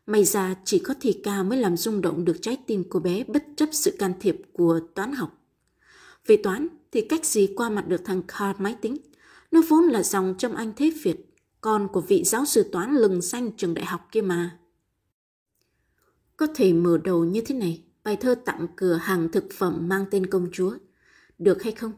May 0.06 0.24
ra 0.24 0.54
chỉ 0.64 0.78
có 0.78 0.94
thì 1.00 1.20
ca 1.24 1.42
mới 1.42 1.58
làm 1.58 1.76
rung 1.76 2.00
động 2.00 2.24
được 2.24 2.36
trái 2.42 2.56
tim 2.66 2.84
cô 2.90 3.00
bé 3.00 3.24
bất 3.24 3.44
chấp 3.56 3.68
sự 3.72 3.96
can 3.98 4.12
thiệp 4.20 4.36
của 4.52 4.80
toán 4.94 5.12
học. 5.12 5.38
Về 6.26 6.36
toán 6.36 6.68
thì 6.92 7.00
cách 7.00 7.26
gì 7.26 7.52
qua 7.56 7.70
mặt 7.70 7.88
được 7.88 8.00
thằng 8.04 8.22
Carl 8.22 8.62
máy 8.62 8.76
tính. 8.80 8.96
Nó 9.50 9.62
vốn 9.68 9.84
là 9.84 10.02
dòng 10.02 10.34
trong 10.38 10.54
anh 10.54 10.72
thế 10.76 10.92
Việt, 11.02 11.34
con 11.60 11.88
của 11.92 12.00
vị 12.00 12.24
giáo 12.24 12.44
sư 12.44 12.68
toán 12.72 12.94
lừng 12.94 13.22
xanh 13.22 13.50
trường 13.56 13.74
đại 13.74 13.84
học 13.84 14.08
kia 14.12 14.22
mà. 14.22 14.58
Có 16.36 16.46
thể 16.54 16.72
mở 16.72 16.98
đầu 17.04 17.24
như 17.24 17.40
thế 17.40 17.54
này, 17.54 17.82
bài 18.04 18.16
thơ 18.16 18.34
tặng 18.34 18.66
cửa 18.76 18.94
hàng 18.94 19.28
thực 19.28 19.44
phẩm 19.52 19.88
mang 19.88 20.04
tên 20.10 20.26
công 20.26 20.48
chúa. 20.52 20.76
Được 21.38 21.62
hay 21.62 21.72
không? 21.72 21.92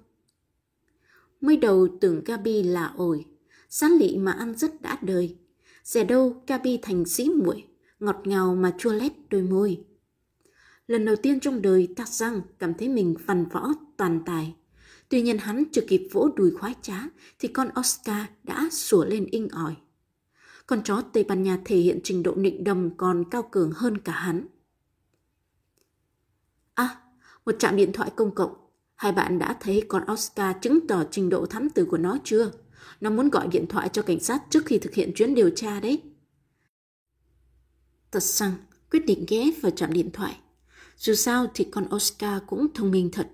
Mới 1.41 1.57
đầu 1.57 1.89
tưởng 2.01 2.25
Gabi 2.25 2.63
là 2.63 2.93
ổi, 2.97 3.25
sán 3.69 3.93
lị 3.93 4.17
mà 4.17 4.33
ăn 4.33 4.55
rất 4.55 4.83
đã 4.83 4.99
đời. 5.03 5.37
Rẻ 5.85 6.05
đâu 6.05 6.43
Gabi 6.47 6.79
thành 6.83 7.05
sĩ 7.05 7.31
muội, 7.31 7.65
ngọt 8.01 8.21
ngào 8.25 8.55
mà 8.55 8.75
chua 8.79 8.93
lét 8.93 9.13
đôi 9.31 9.43
môi. 9.43 9.85
Lần 10.87 11.05
đầu 11.05 11.17
tiên 11.17 11.41
trong 11.41 11.63
đời 11.63 11.89
Tạc 11.97 12.09
Giang 12.09 12.41
cảm 12.59 12.75
thấy 12.75 12.89
mình 12.89 13.15
văn 13.27 13.47
võ 13.53 13.69
toàn 13.97 14.21
tài. 14.27 14.55
Tuy 15.09 15.23
nhiên 15.23 15.39
hắn 15.39 15.65
chưa 15.73 15.83
kịp 15.89 16.09
vỗ 16.13 16.29
đùi 16.37 16.51
khoái 16.51 16.75
trá 16.83 17.03
thì 17.39 17.49
con 17.49 17.69
Oscar 17.81 18.27
đã 18.43 18.69
sủa 18.73 19.05
lên 19.05 19.27
inh 19.31 19.49
ỏi. 19.49 19.77
Con 20.67 20.83
chó 20.85 21.03
Tây 21.13 21.25
Ban 21.25 21.43
Nha 21.43 21.59
thể 21.65 21.77
hiện 21.77 22.01
trình 22.05 22.23
độ 22.23 22.35
nịnh 22.35 22.65
đầm 22.65 22.91
còn 22.97 23.25
cao 23.31 23.43
cường 23.51 23.73
hơn 23.73 23.99
cả 23.99 24.13
hắn. 24.13 24.47
À, 26.75 26.97
một 27.47 27.55
trạm 27.59 27.77
điện 27.77 27.93
thoại 27.93 28.11
công 28.17 28.35
cộng. 28.35 28.55
Hai 28.95 29.13
bạn 29.13 29.39
đã 29.39 29.57
thấy 29.61 29.85
con 29.89 30.05
Oscar 30.13 30.57
chứng 30.63 30.87
tỏ 30.87 31.05
trình 31.11 31.29
độ 31.29 31.47
thám 31.47 31.71
tử 31.71 31.85
của 31.85 31.99
nó 31.99 32.19
chưa? 32.25 32.51
Nó 33.01 33.11
muốn 33.11 33.31
gọi 33.31 33.49
điện 33.49 33.67
thoại 33.69 33.89
cho 33.93 34.03
cảnh 34.03 34.21
sát 34.21 34.43
trước 34.51 34.67
khi 34.67 34.79
thực 34.79 34.95
hiện 34.95 35.13
chuyến 35.15 35.35
điều 35.35 35.51
tra 35.51 35.81
đấy. 35.81 36.03
Thật 38.13 38.23
xăng 38.23 38.53
quyết 38.91 39.07
định 39.07 39.25
ghé 39.29 39.51
vào 39.63 39.71
trạm 39.71 39.93
điện 39.93 40.11
thoại. 40.13 40.39
Dù 40.97 41.15
sao 41.15 41.47
thì 41.55 41.65
con 41.65 41.95
Oscar 41.95 42.43
cũng 42.47 42.67
thông 42.75 42.91
minh 42.91 43.11
thật. 43.13 43.29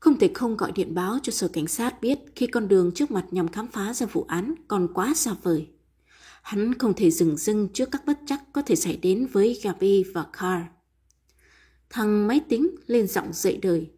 Không 0.00 0.18
thể 0.18 0.30
không 0.34 0.56
gọi 0.56 0.72
điện 0.72 0.94
báo 0.94 1.18
cho 1.22 1.32
sở 1.32 1.48
cảnh 1.48 1.66
sát 1.66 2.00
biết 2.00 2.18
khi 2.34 2.46
con 2.46 2.68
đường 2.68 2.92
trước 2.94 3.10
mặt 3.10 3.26
nhằm 3.30 3.48
khám 3.48 3.68
phá 3.68 3.94
ra 3.94 4.06
vụ 4.06 4.24
án 4.28 4.54
còn 4.68 4.88
quá 4.94 5.14
xa 5.14 5.34
vời. 5.42 5.68
Hắn 6.42 6.78
không 6.78 6.94
thể 6.94 7.10
dừng 7.10 7.36
dưng 7.36 7.68
trước 7.68 7.88
các 7.92 8.06
bất 8.06 8.18
chắc 8.26 8.42
có 8.52 8.62
thể 8.62 8.76
xảy 8.76 8.96
đến 8.96 9.26
với 9.32 9.60
Gabi 9.62 10.04
và 10.14 10.26
Carl. 10.32 10.62
Thằng 11.90 12.26
máy 12.26 12.40
tính 12.48 12.70
lên 12.86 13.06
giọng 13.06 13.32
dậy 13.32 13.58
đời. 13.62 13.90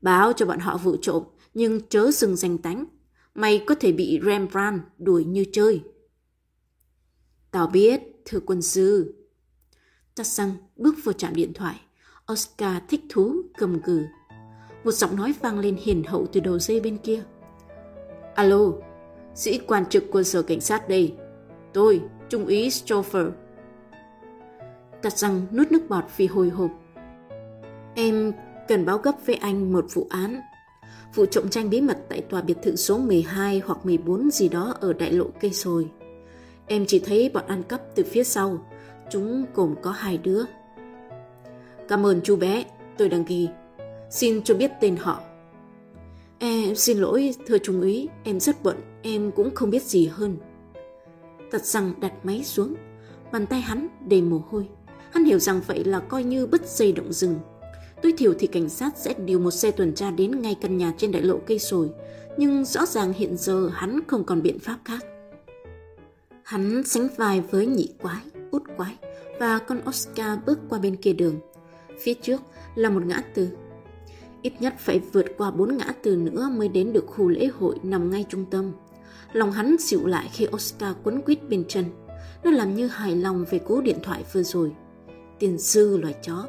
Báo 0.00 0.32
cho 0.32 0.46
bọn 0.46 0.58
họ 0.58 0.76
vụ 0.76 0.96
trộm, 1.02 1.22
nhưng 1.54 1.80
chớ 1.88 2.10
dừng 2.10 2.36
danh 2.36 2.58
tánh. 2.58 2.84
Mày 3.34 3.64
có 3.66 3.74
thể 3.74 3.92
bị 3.92 4.20
Rembrandt 4.24 4.82
đuổi 4.98 5.24
như 5.24 5.44
chơi. 5.52 5.82
Tao 7.50 7.66
biết, 7.66 8.00
thưa 8.24 8.40
quân 8.40 8.62
sư. 8.62 9.14
Tassang 10.14 10.52
bước 10.76 10.94
vào 11.04 11.12
trạm 11.12 11.34
điện 11.34 11.52
thoại. 11.54 11.80
Oscar 12.32 12.82
thích 12.88 13.00
thú, 13.08 13.34
cầm 13.58 13.80
cừ. 13.82 14.04
Một 14.84 14.92
giọng 14.92 15.16
nói 15.16 15.34
vang 15.40 15.58
lên 15.58 15.76
hiền 15.82 16.04
hậu 16.04 16.26
từ 16.32 16.40
đầu 16.40 16.58
dây 16.58 16.80
bên 16.80 16.98
kia. 16.98 17.22
Alo, 18.34 18.72
sĩ 19.34 19.58
quan 19.58 19.86
trực 19.86 20.04
quân 20.10 20.24
sở 20.24 20.42
cảnh 20.42 20.60
sát 20.60 20.88
đây. 20.88 21.14
Tôi, 21.72 22.00
Trung 22.28 22.46
úy 22.46 22.68
Stoffer. 22.68 23.30
Tạt 25.02 25.18
răng 25.18 25.46
nuốt 25.52 25.72
nước 25.72 25.88
bọt 25.88 26.04
vì 26.16 26.26
hồi 26.26 26.48
hộp. 26.50 26.70
Em 27.94 28.32
cần 28.68 28.84
báo 28.84 28.98
gấp 28.98 29.12
với 29.26 29.34
anh 29.34 29.72
một 29.72 29.84
vụ 29.94 30.06
án. 30.10 30.40
Vụ 31.14 31.26
trộm 31.26 31.48
tranh 31.48 31.70
bí 31.70 31.80
mật 31.80 31.98
tại 32.08 32.20
tòa 32.20 32.40
biệt 32.42 32.56
thự 32.62 32.76
số 32.76 32.98
12 32.98 33.62
hoặc 33.66 33.86
14 33.86 34.30
gì 34.30 34.48
đó 34.48 34.74
ở 34.80 34.92
đại 34.92 35.12
lộ 35.12 35.26
cây 35.40 35.52
sồi. 35.52 35.88
Em 36.66 36.84
chỉ 36.88 36.98
thấy 36.98 37.30
bọn 37.34 37.44
ăn 37.46 37.62
cắp 37.62 37.80
từ 37.94 38.04
phía 38.04 38.24
sau. 38.24 38.66
Chúng 39.10 39.44
gồm 39.54 39.74
có 39.82 39.90
hai 39.90 40.18
đứa. 40.18 40.44
Cảm 41.88 42.06
ơn 42.06 42.20
chú 42.24 42.36
bé, 42.36 42.64
tôi 42.98 43.08
đang 43.08 43.24
ghi. 43.24 43.48
Xin 44.10 44.42
cho 44.42 44.54
biết 44.54 44.70
tên 44.80 44.96
họ. 44.96 45.20
Em 46.38 46.74
xin 46.74 46.98
lỗi, 46.98 47.34
thưa 47.46 47.58
trung 47.58 47.80
úy, 47.80 48.08
em 48.24 48.40
rất 48.40 48.62
bận, 48.62 48.76
em 49.02 49.30
cũng 49.30 49.54
không 49.54 49.70
biết 49.70 49.82
gì 49.82 50.06
hơn. 50.06 50.36
Tật 51.50 51.64
rằng 51.64 51.94
đặt 52.00 52.12
máy 52.22 52.44
xuống, 52.44 52.74
bàn 53.32 53.46
tay 53.46 53.60
hắn 53.60 53.88
đầy 54.06 54.22
mồ 54.22 54.42
hôi. 54.50 54.68
Hắn 55.10 55.24
hiểu 55.24 55.38
rằng 55.38 55.60
vậy 55.66 55.84
là 55.84 56.00
coi 56.00 56.24
như 56.24 56.46
bứt 56.46 56.68
dây 56.68 56.92
động 56.92 57.12
rừng. 57.12 57.38
Tối 58.02 58.12
thiểu 58.18 58.34
thì 58.38 58.46
cảnh 58.46 58.68
sát 58.68 58.92
sẽ 58.96 59.14
điều 59.24 59.38
một 59.38 59.50
xe 59.50 59.70
tuần 59.70 59.94
tra 59.94 60.10
đến 60.10 60.42
ngay 60.42 60.56
căn 60.60 60.78
nhà 60.78 60.94
trên 60.98 61.12
đại 61.12 61.22
lộ 61.22 61.38
cây 61.46 61.58
sồi, 61.58 61.90
nhưng 62.36 62.64
rõ 62.64 62.86
ràng 62.86 63.12
hiện 63.12 63.36
giờ 63.36 63.70
hắn 63.72 64.00
không 64.06 64.24
còn 64.24 64.42
biện 64.42 64.58
pháp 64.58 64.78
khác. 64.84 65.04
Hắn 66.42 66.82
sánh 66.84 67.08
vai 67.16 67.40
với 67.40 67.66
nhị 67.66 67.88
quái, 68.02 68.22
út 68.50 68.62
quái 68.76 68.96
và 69.40 69.58
con 69.58 69.80
Oscar 69.88 70.38
bước 70.46 70.58
qua 70.68 70.78
bên 70.78 70.96
kia 70.96 71.12
đường. 71.12 71.34
Phía 72.00 72.14
trước 72.14 72.40
là 72.74 72.90
một 72.90 73.06
ngã 73.06 73.22
tư. 73.34 73.48
Ít 74.42 74.52
nhất 74.60 74.74
phải 74.78 75.00
vượt 75.12 75.26
qua 75.38 75.50
bốn 75.50 75.76
ngã 75.76 75.92
tư 76.02 76.16
nữa 76.16 76.48
mới 76.56 76.68
đến 76.68 76.92
được 76.92 77.06
khu 77.06 77.28
lễ 77.28 77.46
hội 77.46 77.76
nằm 77.82 78.10
ngay 78.10 78.24
trung 78.28 78.44
tâm. 78.50 78.72
Lòng 79.32 79.52
hắn 79.52 79.76
dịu 79.80 80.06
lại 80.06 80.30
khi 80.32 80.46
Oscar 80.56 80.96
quấn 81.04 81.22
quýt 81.22 81.48
bên 81.48 81.64
chân. 81.68 81.84
Nó 82.44 82.50
làm 82.50 82.74
như 82.74 82.86
hài 82.86 83.16
lòng 83.16 83.44
về 83.50 83.58
cú 83.58 83.80
điện 83.80 83.98
thoại 84.02 84.24
vừa 84.32 84.42
rồi. 84.42 84.72
Tiền 85.38 85.58
sư 85.58 85.96
loài 85.96 86.14
chó. 86.22 86.46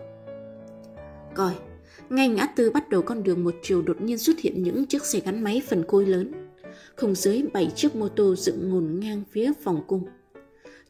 Coi, 1.36 1.54
ngay 2.10 2.30
ngã 2.30 2.46
tư 2.46 2.72
bắt 2.72 2.90
đầu 2.90 3.02
con 3.02 3.24
đường 3.24 3.44
một 3.44 3.56
chiều 3.62 3.82
đột 3.82 4.02
nhiên 4.02 4.18
xuất 4.18 4.40
hiện 4.40 4.64
những 4.64 4.86
chiếc 4.86 5.06
xe 5.06 5.20
gắn 5.20 5.44
máy 5.44 5.62
phần 5.68 5.84
côi 5.88 6.06
lớn. 6.06 6.32
Không 6.96 7.16
dưới 7.16 7.44
bảy 7.54 7.72
chiếc 7.76 7.96
mô 7.96 8.08
tô 8.08 8.36
dựng 8.36 8.70
ngổn 8.70 9.00
ngang 9.00 9.24
phía 9.32 9.52
phòng 9.64 9.84
cung. 9.88 10.04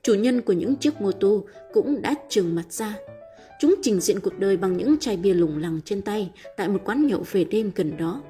Chủ 0.01 0.13
nhân 0.13 0.41
của 0.41 0.53
những 0.53 0.75
chiếc 0.75 1.01
mô 1.01 1.11
tô 1.11 1.45
cũng 1.73 2.01
đã 2.01 2.15
trừng 2.29 2.55
mặt 2.55 2.73
ra. 2.73 2.97
Chúng 3.59 3.75
trình 3.81 3.99
diện 3.99 4.19
cuộc 4.19 4.39
đời 4.39 4.57
bằng 4.57 4.77
những 4.77 4.97
chai 4.97 5.17
bia 5.17 5.33
lủng 5.33 5.61
lẳng 5.61 5.79
trên 5.85 6.01
tay 6.01 6.31
tại 6.57 6.69
một 6.69 6.79
quán 6.85 7.07
nhậu 7.07 7.23
về 7.31 7.43
đêm 7.43 7.71
gần 7.75 7.97
đó. 7.97 8.23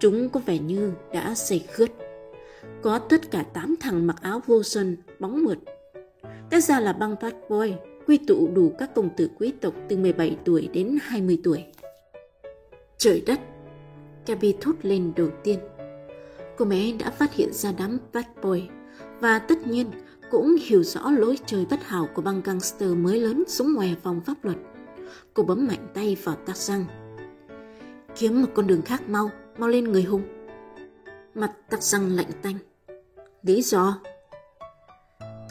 Chúng 0.00 0.28
có 0.28 0.40
vẻ 0.46 0.58
như 0.58 0.92
đã 1.12 1.34
say 1.34 1.66
khướt. 1.72 1.90
Có 2.82 2.98
tất 2.98 3.30
cả 3.30 3.42
tám 3.42 3.74
thằng 3.80 4.06
mặc 4.06 4.16
áo 4.22 4.40
vô 4.46 4.62
sân, 4.62 4.96
bóng 5.18 5.44
mượt. 5.44 5.58
Té 6.50 6.60
ra 6.60 6.80
là 6.80 6.92
băng 6.92 7.16
bad 7.22 7.34
boy, 7.50 7.72
quy 8.06 8.18
tụ 8.18 8.48
đủ 8.54 8.72
các 8.78 8.94
công 8.94 9.10
tử 9.16 9.30
quý 9.38 9.52
tộc 9.60 9.74
từ 9.88 9.96
17 9.96 10.36
tuổi 10.44 10.68
đến 10.72 10.98
20 11.02 11.38
tuổi. 11.44 11.64
Trời 12.98 13.22
đất! 13.26 13.40
Gabby 14.26 14.54
thốt 14.60 14.72
lên 14.82 15.12
đầu 15.16 15.28
tiên. 15.44 15.58
Cô 16.56 16.64
bé 16.64 16.92
đã 16.98 17.10
phát 17.10 17.34
hiện 17.34 17.52
ra 17.52 17.72
đám 17.78 17.98
bad 18.12 18.24
boy 18.42 18.62
và 19.20 19.38
tất 19.38 19.66
nhiên 19.66 19.90
cũng 20.30 20.56
hiểu 20.66 20.82
rõ 20.82 21.10
lối 21.10 21.38
chơi 21.46 21.66
bất 21.70 21.84
hảo 21.84 22.08
của 22.14 22.22
băng 22.22 22.42
gangster 22.42 22.90
mới 22.96 23.20
lớn 23.20 23.44
xuống 23.46 23.74
ngoài 23.74 23.96
vòng 24.02 24.20
pháp 24.26 24.44
luật. 24.44 24.56
Cô 25.34 25.42
bấm 25.42 25.66
mạnh 25.66 25.88
tay 25.94 26.16
vào 26.24 26.36
tạc 26.46 26.56
răng. 26.56 26.84
Kiếm 28.18 28.42
một 28.42 28.48
con 28.54 28.66
đường 28.66 28.82
khác 28.82 29.08
mau, 29.08 29.30
mau 29.58 29.68
lên 29.68 29.84
người 29.84 30.02
hùng. 30.02 30.22
Mặt 31.34 31.52
tạc 31.70 31.82
răng 31.82 32.16
lạnh 32.16 32.30
tanh. 32.42 32.58
Lý 33.42 33.62
do? 33.62 34.00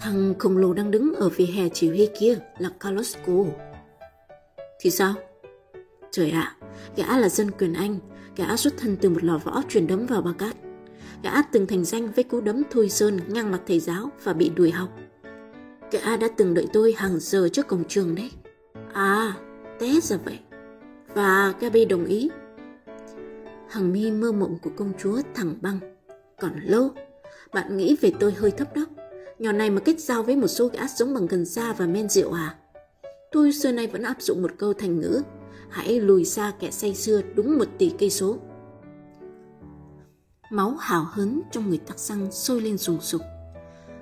Thằng 0.06 0.34
khổng 0.40 0.58
lồ 0.58 0.74
đang 0.74 0.92
đứng 0.92 1.14
ở 1.14 1.30
vỉa 1.30 1.46
hè 1.46 1.70
chỉ 1.70 1.90
huy 1.90 2.10
kia 2.20 2.38
là 2.58 2.70
Carlos 2.80 3.16
Cô. 3.26 3.48
Thì 4.80 4.90
sao? 4.90 5.14
Trời 6.12 6.32
ạ, 6.32 6.56
à, 6.60 6.68
gã 6.96 7.18
là 7.18 7.30
dân 7.30 7.52
quyền 7.52 7.74
Anh, 7.74 8.00
gã 8.36 8.56
xuất 8.56 8.74
thân 8.78 8.98
từ 9.02 9.10
một 9.10 9.24
lò 9.24 9.38
võ 9.38 9.62
truyền 9.70 9.88
đấm 9.88 10.06
vào 10.06 10.22
Baghdad 10.22 10.52
gã 11.24 11.42
từng 11.42 11.68
thành 11.68 11.86
danh 11.86 12.12
với 12.12 12.24
cú 12.24 12.42
đấm 12.42 12.64
Thôi 12.72 12.90
Sơn 12.90 13.20
ngang 13.28 13.52
mặt 13.52 13.62
thầy 13.68 13.80
giáo 13.80 14.10
và 14.24 14.34
bị 14.34 14.50
đuổi 14.50 14.72
học. 14.72 14.90
Gã 15.92 16.18
đã 16.18 16.28
từng 16.38 16.54
đợi 16.54 16.68
tôi 16.74 16.94
hàng 16.98 17.20
giờ 17.20 17.50
trước 17.54 17.68
cổng 17.68 17.84
trường 17.84 18.16
đấy. 18.16 18.32
À, 18.94 19.34
té 19.80 19.88
ra 20.02 20.18
vậy. 20.26 20.40
Và 21.14 21.54
Gabi 21.60 21.86
đồng 21.86 22.06
ý. 22.06 22.30
Hằng 23.70 23.94
mi 23.94 24.12
mơ 24.12 24.32
mộng 24.32 24.58
của 24.62 24.72
công 24.76 24.94
chúa 24.98 25.22
thẳng 25.36 25.56
băng. 25.62 25.80
Còn 26.40 26.60
lâu, 26.64 26.90
bạn 27.54 27.78
nghĩ 27.78 27.98
về 28.02 28.12
tôi 28.20 28.32
hơi 28.32 28.52
thấp 28.52 28.76
đó. 28.76 28.86
Nhỏ 29.40 29.52
này 29.52 29.70
mà 29.70 29.82
kết 29.86 30.00
giao 30.00 30.24
với 30.24 30.36
một 30.36 30.48
số 30.48 30.68
gã 30.68 30.88
sống 30.88 31.14
bằng 31.14 31.28
gần 31.28 31.46
sa 31.46 31.74
và 31.74 31.86
men 31.86 32.10
rượu 32.10 32.32
à? 32.32 32.56
Tôi 33.32 33.54
xưa 33.54 33.72
nay 33.72 33.88
vẫn 33.88 34.04
áp 34.04 34.22
dụng 34.22 34.42
một 34.42 34.52
câu 34.58 34.74
thành 34.74 35.00
ngữ. 35.00 35.22
Hãy 35.70 36.00
lùi 36.00 36.26
xa 36.26 36.54
kẻ 36.60 36.72
say 36.72 36.96
xưa 36.96 37.22
đúng 37.36 37.58
một 37.58 37.68
tỷ 37.78 37.94
cây 38.00 38.10
số. 38.10 38.38
Máu 40.50 40.76
hào 40.80 41.08
hứng 41.14 41.42
trong 41.52 41.70
người 41.70 41.78
tắc 41.78 42.00
xăng 42.00 42.32
sôi 42.32 42.62
lên 42.62 42.78
rùng 42.78 43.02
sục. 43.02 43.22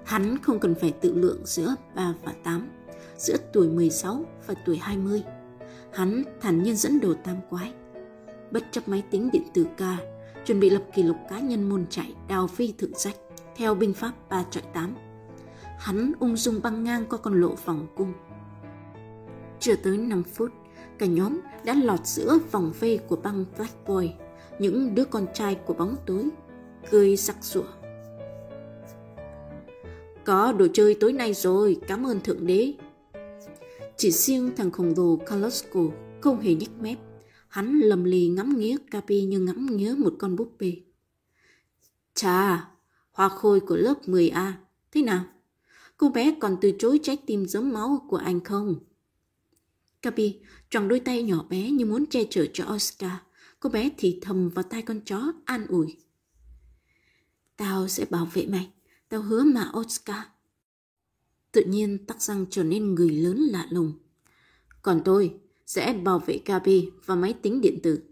Hắn 0.05 0.37
không 0.37 0.59
cần 0.59 0.75
phải 0.75 0.91
tự 0.91 1.13
lượng 1.13 1.41
giữa 1.45 1.75
3 1.95 2.13
và 2.23 2.33
8, 2.43 2.69
giữa 3.17 3.37
tuổi 3.53 3.69
16 3.69 4.25
và 4.47 4.53
tuổi 4.65 4.77
20. 4.77 5.23
Hắn 5.93 6.23
thản 6.41 6.63
nhiên 6.63 6.75
dẫn 6.75 6.99
đồ 6.99 7.13
tam 7.23 7.35
quái. 7.49 7.73
Bất 8.51 8.63
chấp 8.71 8.87
máy 8.87 9.03
tính 9.11 9.29
điện 9.33 9.43
tử 9.53 9.65
ca, 9.77 9.97
chuẩn 10.45 10.59
bị 10.59 10.69
lập 10.69 10.83
kỷ 10.95 11.03
lục 11.03 11.17
cá 11.29 11.39
nhân 11.39 11.69
môn 11.69 11.85
chạy 11.89 12.13
đào 12.27 12.47
phi 12.47 12.73
thượng 12.77 12.95
sách 12.95 13.15
theo 13.55 13.75
binh 13.75 13.93
pháp 13.93 14.11
3 14.29 14.43
trọi 14.51 14.63
8. 14.73 14.95
Hắn 15.83 16.13
ung 16.19 16.37
dung 16.37 16.61
băng 16.63 16.83
ngang 16.83 17.05
qua 17.09 17.19
con 17.19 17.41
lộ 17.41 17.55
vòng 17.65 17.87
cung. 17.95 18.13
Chưa 19.59 19.75
tới 19.75 19.97
5 19.97 20.23
phút, 20.23 20.51
cả 20.97 21.05
nhóm 21.05 21.39
đã 21.65 21.73
lọt 21.73 22.05
giữa 22.05 22.39
vòng 22.51 22.73
vây 22.79 22.99
của 23.07 23.15
băng 23.15 23.45
Black 23.57 23.87
Boy, 23.87 24.11
những 24.59 24.95
đứa 24.95 25.05
con 25.05 25.27
trai 25.33 25.55
của 25.55 25.73
bóng 25.73 25.95
tối 26.05 26.29
cười 26.91 27.17
sặc 27.17 27.35
sủa. 27.41 27.63
Có 30.25 30.51
đồ 30.51 30.67
chơi 30.73 30.97
tối 30.99 31.13
nay 31.13 31.33
rồi, 31.33 31.79
cảm 31.87 32.07
ơn 32.07 32.19
Thượng 32.19 32.47
Đế. 32.47 32.73
Chỉ 33.97 34.11
riêng 34.11 34.51
thằng 34.57 34.71
khổng 34.71 34.93
lồ 34.97 35.15
Carlosco 35.15 35.81
không 36.21 36.39
hề 36.39 36.53
nhếch 36.55 36.79
mép. 36.81 36.97
Hắn 37.47 37.79
lầm 37.79 38.03
lì 38.03 38.27
ngắm 38.27 38.57
nghía 38.57 38.77
Capi 38.91 39.25
như 39.25 39.39
ngắm 39.39 39.65
nghía 39.65 39.95
một 39.97 40.13
con 40.19 40.35
búp 40.35 40.51
bê. 40.59 40.75
Chà, 42.13 42.67
hoa 43.11 43.29
khôi 43.29 43.59
của 43.59 43.75
lớp 43.75 43.95
10A, 44.05 44.51
thế 44.91 45.01
nào? 45.01 45.23
Cô 45.97 46.09
bé 46.09 46.35
còn 46.39 46.57
từ 46.61 46.71
chối 46.79 46.99
trái 47.03 47.17
tim 47.25 47.45
giống 47.45 47.73
máu 47.73 48.05
của 48.09 48.17
anh 48.17 48.43
không? 48.43 48.75
Capi 50.01 50.39
tròn 50.69 50.87
đôi 50.87 50.99
tay 50.99 51.23
nhỏ 51.23 51.45
bé 51.49 51.71
như 51.71 51.85
muốn 51.85 52.05
che 52.05 52.23
chở 52.29 52.45
cho 52.53 52.73
Oscar. 52.75 53.11
Cô 53.59 53.69
bé 53.69 53.89
thì 53.97 54.19
thầm 54.21 54.49
vào 54.49 54.63
tai 54.63 54.81
con 54.81 55.01
chó 55.01 55.33
an 55.45 55.67
ủi. 55.67 55.97
Tao 57.57 57.87
sẽ 57.87 58.05
bảo 58.05 58.25
vệ 58.33 58.45
mày. 58.45 58.69
Tao 59.09 59.21
hứa 59.21 59.43
mà 59.43 59.71
Oscar. 59.79 60.21
Tự 61.51 61.63
nhiên 61.63 62.05
tắc 62.05 62.21
răng 62.21 62.45
trở 62.49 62.63
nên 62.63 62.95
người 62.95 63.09
lớn 63.09 63.37
lạ 63.37 63.67
lùng. 63.69 63.93
Còn 64.81 65.01
tôi 65.05 65.39
sẽ 65.65 65.93
bảo 65.93 66.19
vệ 66.19 66.41
Gabi 66.45 66.89
và 67.05 67.15
máy 67.15 67.33
tính 67.33 67.61
điện 67.61 67.79
tử. 67.83 68.03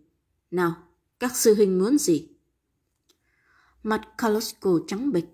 Nào, 0.52 0.76
các 1.20 1.36
sư 1.36 1.56
huynh 1.56 1.80
muốn 1.80 1.98
gì? 1.98 2.28
Mặt 3.84 4.02
Carlosco 4.18 4.80
trắng 4.88 5.12
bệch. 5.12 5.26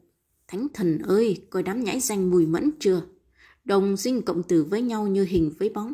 Thánh 0.47 0.67
thần 0.73 0.99
ơi, 0.99 1.45
coi 1.49 1.63
đám 1.63 1.83
nhãi 1.83 1.99
danh 1.99 2.31
mùi 2.31 2.45
mẫn 2.45 2.71
chưa? 2.79 3.01
Đồng 3.65 3.97
sinh 3.97 4.21
cộng 4.21 4.43
tử 4.43 4.63
với 4.63 4.81
nhau 4.81 5.07
như 5.07 5.23
hình 5.23 5.53
với 5.59 5.69
bóng. 5.69 5.93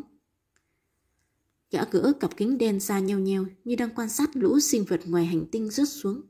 Gã 1.70 1.84
gỡ 1.90 2.12
cặp 2.20 2.36
kính 2.36 2.58
đen 2.58 2.80
ra 2.80 2.98
nheo 2.98 3.18
nheo 3.18 3.46
như 3.64 3.76
đang 3.76 3.90
quan 3.96 4.08
sát 4.08 4.30
lũ 4.36 4.60
sinh 4.60 4.84
vật 4.84 5.00
ngoài 5.06 5.26
hành 5.26 5.46
tinh 5.46 5.70
rớt 5.70 5.88
xuống. 5.88 6.22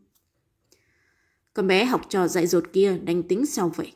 Con 1.54 1.66
bé 1.66 1.85
học 1.85 2.00
trò 2.09 2.28
dạy 2.28 2.47
dột 2.47 2.64
kia 2.73 2.99
đánh 2.99 3.23
tính 3.23 3.47
sao 3.47 3.69
vậy? 3.69 3.93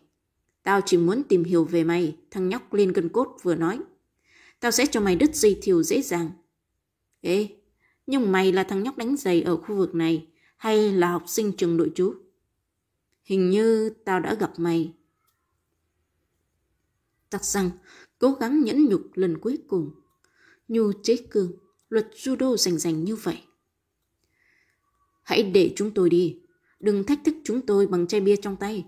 Tao 0.63 0.81
chỉ 0.87 0.97
muốn 0.97 1.23
tìm 1.29 1.45
hiểu 1.45 1.65
về 1.65 1.85
mày, 1.85 2.17
thằng 2.31 2.49
nhóc 2.49 2.75
lên 2.75 2.93
cân 2.93 3.09
cốt 3.09 3.37
vừa 3.43 3.55
nói. 3.55 3.81
Tao 4.61 4.71
sẽ 4.71 4.87
cho 4.87 5.01
mày 5.01 5.17
đứt 5.17 5.35
dây 5.35 5.59
thiều 5.63 5.83
dễ 5.83 6.03
dàng. 6.03 6.31
Ê, 7.21 7.49
nhưng 8.07 8.33
mày 8.33 8.53
là 8.53 8.65
thằng 8.65 8.83
nhóc 8.83 8.99
đánh 8.99 9.17
giày 9.17 9.43
ở 9.43 9.57
khu 9.57 9.77
vực 9.77 9.95
này 9.95 10.27
hay 10.57 10.93
là 10.93 11.13
học 11.13 11.25
sinh 11.27 11.53
trường 11.53 11.77
nội 11.77 11.91
trú? 11.95 12.15
Hình 13.29 13.51
như 13.51 13.91
tao 14.05 14.21
đã 14.21 14.35
gặp 14.35 14.53
mày. 14.57 14.95
Tặc 17.31 17.45
rằng 17.45 17.71
cố 18.19 18.33
gắng 18.33 18.65
nhẫn 18.65 18.85
nhục 18.85 19.11
lần 19.15 19.39
cuối 19.39 19.59
cùng. 19.69 19.91
Nhu 20.69 20.93
chế 21.03 21.17
cương, 21.31 21.53
luật 21.89 22.09
judo 22.15 22.57
rành 22.57 22.79
rành 22.79 23.05
như 23.05 23.17
vậy. 23.17 23.43
Hãy 25.23 25.43
để 25.43 25.73
chúng 25.77 25.95
tôi 25.95 26.11
đi, 26.11 26.41
đừng 26.81 27.05
thách 27.05 27.21
thức 27.25 27.35
chúng 27.45 27.67
tôi 27.67 27.87
bằng 27.87 28.07
chai 28.07 28.21
bia 28.21 28.37
trong 28.37 28.57
tay. 28.57 28.87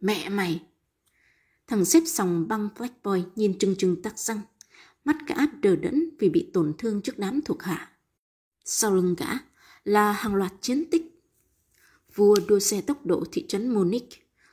Mẹ 0.00 0.28
mày! 0.28 0.62
Thằng 1.66 1.84
xếp 1.84 2.02
sòng 2.06 2.48
băng 2.48 2.68
Black 2.78 3.02
Boy 3.02 3.22
nhìn 3.36 3.58
trừng 3.58 3.74
trừng 3.78 4.02
tắc 4.02 4.18
răng, 4.18 4.40
mắt 5.04 5.16
gã 5.26 5.36
đờ 5.62 5.76
đẫn 5.76 6.10
vì 6.18 6.28
bị 6.28 6.50
tổn 6.52 6.74
thương 6.78 7.02
trước 7.02 7.18
đám 7.18 7.40
thuộc 7.44 7.62
hạ. 7.62 7.92
Sau 8.64 8.94
lưng 8.94 9.14
gã 9.18 9.28
là 9.84 10.12
hàng 10.12 10.34
loạt 10.34 10.52
chiến 10.60 10.84
tích. 10.90 11.11
Vua 12.14 12.36
đua 12.48 12.58
xe 12.58 12.80
tốc 12.80 13.06
độ 13.06 13.24
thị 13.32 13.44
trấn 13.48 13.68
Munich, 13.68 14.08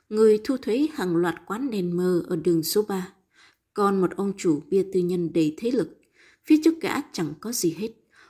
người 0.08 0.40
thu 0.44 0.56
thuế 0.56 0.88
hàng 0.92 1.16
loạt 1.16 1.34
quán 1.46 1.70
đèn 1.70 1.96
mờ 1.96 2.22
ở 2.28 2.36
đường 2.36 2.62
số 2.62 2.82
3. 2.82 3.12
Còn 3.74 4.00
một 4.00 4.16
ông 4.16 4.32
chủ 4.36 4.62
bia 4.68 4.86
tư 4.92 5.00
nhân 5.00 5.32
đầy 5.32 5.54
thế 5.56 5.70
lực, 5.70 6.00
phía 6.44 6.60
trước 6.64 6.80
gã 6.80 7.00
chẳng 7.12 7.32
có 7.40 7.52
gì 7.52 7.74
hết, 7.78 7.88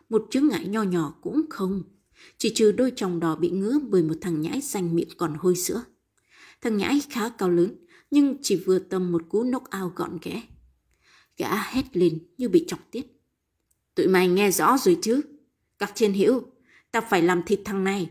một 0.08 0.26
chướng 0.30 0.48
ngại 0.48 0.66
nho 0.66 0.82
nhỏ 0.82 1.14
cũng 1.20 1.42
không. 1.50 1.82
Chỉ 2.38 2.52
trừ 2.54 2.72
đôi 2.72 2.92
chồng 2.96 3.20
đỏ 3.20 3.36
bị 3.36 3.50
ngứa 3.50 3.78
bởi 3.78 4.02
một 4.02 4.14
thằng 4.20 4.40
nhãi 4.40 4.60
xanh 4.60 4.96
miệng 4.96 5.08
còn 5.16 5.34
hôi 5.38 5.56
sữa. 5.56 5.82
Thằng 6.60 6.76
nhãi 6.76 7.00
khá 7.10 7.28
cao 7.28 7.50
lớn, 7.50 7.86
nhưng 8.10 8.36
chỉ 8.42 8.56
vừa 8.56 8.78
tầm 8.78 9.12
một 9.12 9.22
cú 9.28 9.42
knock 9.42 9.64
out 9.82 9.94
gọn 9.96 10.18
ghẽ. 10.22 10.42
Gã 11.36 11.62
hét 11.62 11.96
lên 11.96 12.18
như 12.38 12.48
bị 12.48 12.64
chọc 12.68 12.78
tiết. 12.90 13.06
Tụi 13.94 14.06
mày 14.06 14.28
nghe 14.28 14.50
rõ 14.50 14.78
rồi 14.78 14.98
chứ? 15.02 15.20
Các 15.78 15.92
thiên 15.94 16.14
hữu, 16.14 16.42
ta 16.90 17.00
phải 17.00 17.22
làm 17.22 17.42
thịt 17.46 17.60
thằng 17.64 17.84
này. 17.84 18.10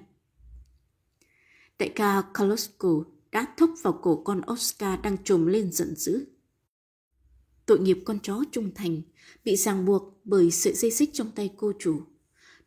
Đại 1.80 1.90
ca 1.90 2.24
Kalosko 2.34 3.04
đã 3.32 3.48
thúc 3.58 3.70
vào 3.82 3.94
cổ 3.94 4.22
con 4.26 4.42
Oscar 4.52 5.00
đang 5.04 5.18
trồm 5.24 5.46
lên 5.46 5.72
giận 5.72 5.96
dữ. 5.96 6.26
Tội 7.66 7.80
nghiệp 7.80 8.00
con 8.06 8.20
chó 8.20 8.44
trung 8.52 8.72
thành, 8.76 9.02
bị 9.44 9.56
ràng 9.56 9.86
buộc 9.86 10.22
bởi 10.24 10.52
sợi 10.52 10.74
dây 10.74 10.92
xích 10.92 11.10
trong 11.14 11.32
tay 11.32 11.54
cô 11.58 11.74
chủ. 11.80 12.02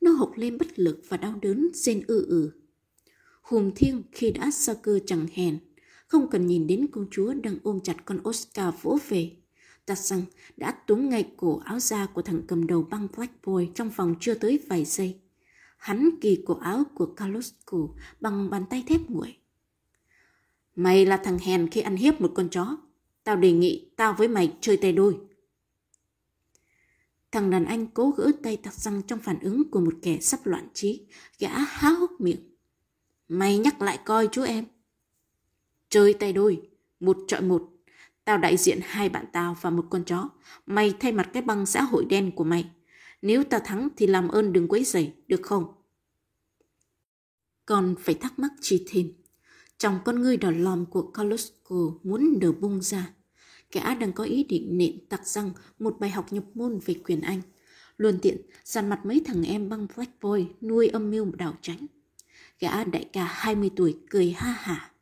Nó 0.00 0.10
hộc 0.10 0.32
lên 0.36 0.58
bất 0.58 0.78
lực 0.78 1.02
và 1.08 1.16
đau 1.16 1.34
đớn, 1.42 1.68
rên 1.74 2.02
ư 2.06 2.26
ử. 2.26 2.50
Hùm 3.42 3.70
thiêng 3.76 4.02
khi 4.12 4.30
đã 4.30 4.50
xa 4.50 4.74
cơ 4.74 4.98
chẳng 5.06 5.26
hèn, 5.32 5.58
không 6.06 6.30
cần 6.30 6.46
nhìn 6.46 6.66
đến 6.66 6.86
công 6.92 7.06
chúa 7.10 7.34
đang 7.34 7.58
ôm 7.62 7.80
chặt 7.80 7.96
con 8.04 8.20
Oscar 8.28 8.74
vỗ 8.82 8.98
về. 9.08 9.36
Tạt 9.86 9.98
rằng 9.98 10.22
đã 10.56 10.70
túm 10.86 11.08
ngay 11.08 11.32
cổ 11.36 11.60
áo 11.64 11.80
da 11.80 12.06
của 12.06 12.22
thằng 12.22 12.42
cầm 12.46 12.66
đầu 12.66 12.82
băng 12.90 13.08
Black 13.16 13.46
Boy 13.46 13.68
trong 13.74 13.90
vòng 13.90 14.14
chưa 14.20 14.34
tới 14.34 14.60
vài 14.68 14.84
giây. 14.84 15.20
Hắn 15.82 16.10
kỳ 16.20 16.42
cổ 16.46 16.54
áo 16.54 16.84
của 16.94 17.06
Kalusku 17.06 17.94
bằng 18.20 18.50
bàn 18.50 18.64
tay 18.70 18.84
thép 18.86 19.00
nguội. 19.08 19.36
Mày 20.76 21.06
là 21.06 21.16
thằng 21.16 21.38
hèn 21.38 21.68
khi 21.70 21.80
ăn 21.80 21.96
hiếp 21.96 22.20
một 22.20 22.32
con 22.34 22.48
chó. 22.48 22.76
Tao 23.24 23.36
đề 23.36 23.52
nghị 23.52 23.90
tao 23.96 24.14
với 24.18 24.28
mày 24.28 24.56
chơi 24.60 24.76
tay 24.76 24.92
đôi. 24.92 25.16
Thằng 27.32 27.50
đàn 27.50 27.64
anh 27.64 27.86
cố 27.86 28.10
gỡ 28.10 28.32
tay 28.42 28.56
tặc 28.56 28.74
răng 28.74 29.02
trong 29.02 29.18
phản 29.18 29.38
ứng 29.40 29.70
của 29.70 29.80
một 29.80 29.94
kẻ 30.02 30.18
sắp 30.20 30.46
loạn 30.46 30.68
trí. 30.74 31.06
Gã 31.38 31.58
há 31.58 31.90
hốc 31.90 32.20
miệng. 32.20 32.50
Mày 33.28 33.58
nhắc 33.58 33.82
lại 33.82 33.98
coi 34.04 34.28
chú 34.32 34.42
em. 34.42 34.64
Chơi 35.88 36.14
tay 36.14 36.32
đôi, 36.32 36.70
một 37.00 37.16
trọi 37.28 37.42
một. 37.42 37.68
Tao 38.24 38.38
đại 38.38 38.56
diện 38.56 38.80
hai 38.82 39.08
bạn 39.08 39.24
tao 39.32 39.56
và 39.60 39.70
một 39.70 39.86
con 39.90 40.04
chó. 40.04 40.28
Mày 40.66 40.94
thay 41.00 41.12
mặt 41.12 41.30
cái 41.32 41.42
băng 41.42 41.66
xã 41.66 41.82
hội 41.82 42.04
đen 42.04 42.30
của 42.34 42.44
mày. 42.44 42.70
Nếu 43.22 43.44
ta 43.44 43.58
thắng 43.58 43.88
thì 43.96 44.06
làm 44.06 44.28
ơn 44.28 44.52
đừng 44.52 44.68
quấy 44.68 44.84
rầy, 44.84 45.12
được 45.28 45.42
không? 45.42 45.64
Còn 47.66 47.94
phải 47.98 48.14
thắc 48.14 48.38
mắc 48.38 48.52
chi 48.60 48.84
thêm. 48.88 49.12
Trong 49.78 49.98
con 50.04 50.22
ngươi 50.22 50.36
đỏ 50.36 50.50
lòm 50.50 50.86
của 50.86 51.02
Colosco 51.02 51.76
muốn 52.02 52.38
nở 52.40 52.52
bung 52.52 52.82
ra. 52.82 53.10
Gã 53.72 53.94
đang 53.94 54.12
có 54.12 54.24
ý 54.24 54.44
định 54.44 54.78
nện 54.78 55.06
tặc 55.08 55.26
răng 55.26 55.50
một 55.78 55.96
bài 56.00 56.10
học 56.10 56.32
nhập 56.32 56.44
môn 56.54 56.78
về 56.84 56.94
quyền 56.94 57.20
Anh. 57.20 57.40
Luôn 57.96 58.18
tiện, 58.22 58.36
dàn 58.64 58.88
mặt 58.88 59.00
mấy 59.06 59.22
thằng 59.24 59.42
em 59.42 59.68
băng 59.68 59.86
Black 59.96 60.20
Boy 60.20 60.46
nuôi 60.60 60.88
âm 60.88 61.10
mưu 61.10 61.32
đảo 61.32 61.54
tránh. 61.62 61.86
Gã 62.60 62.84
đại 62.84 63.08
ca 63.12 63.24
20 63.24 63.70
tuổi 63.76 63.96
cười 64.10 64.30
ha 64.30 64.52
hả. 64.52 64.92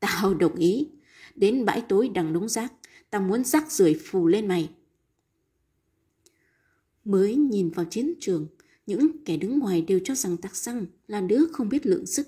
Tao 0.00 0.34
đồng 0.34 0.54
ý. 0.54 0.88
Đến 1.34 1.64
bãi 1.64 1.80
tối 1.88 2.08
đằng 2.08 2.32
đống 2.32 2.48
rác, 2.48 2.72
tao 3.10 3.20
muốn 3.20 3.44
rác 3.44 3.72
rưởi 3.72 4.00
phù 4.04 4.26
lên 4.26 4.48
mày. 4.48 4.70
Mới 7.04 7.36
nhìn 7.36 7.70
vào 7.70 7.84
chiến 7.84 8.14
trường, 8.20 8.46
những 8.86 9.24
kẻ 9.24 9.36
đứng 9.36 9.58
ngoài 9.58 9.82
đều 9.82 10.00
cho 10.04 10.14
rằng 10.14 10.36
tạc 10.36 10.56
xăng 10.56 10.86
là 11.06 11.20
đứa 11.20 11.46
không 11.52 11.68
biết 11.68 11.86
lượng 11.86 12.06
sức. 12.06 12.26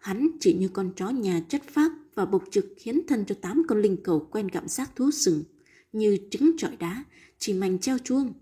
Hắn 0.00 0.30
chỉ 0.40 0.54
như 0.54 0.68
con 0.68 0.92
chó 0.96 1.10
nhà 1.10 1.42
chất 1.48 1.62
phác 1.62 1.92
và 2.14 2.24
bộc 2.24 2.44
trực 2.50 2.66
khiến 2.76 3.00
thân 3.08 3.24
cho 3.24 3.34
tám 3.40 3.62
con 3.68 3.82
linh 3.82 3.96
cầu 4.04 4.28
quen 4.30 4.46
gặm 4.46 4.68
xác 4.68 4.96
thú 4.96 5.10
sừng, 5.10 5.44
như 5.92 6.18
trứng 6.30 6.56
trọi 6.58 6.76
đá, 6.76 7.04
chỉ 7.38 7.52
mảnh 7.52 7.78
treo 7.78 7.98
chuông. 7.98 8.32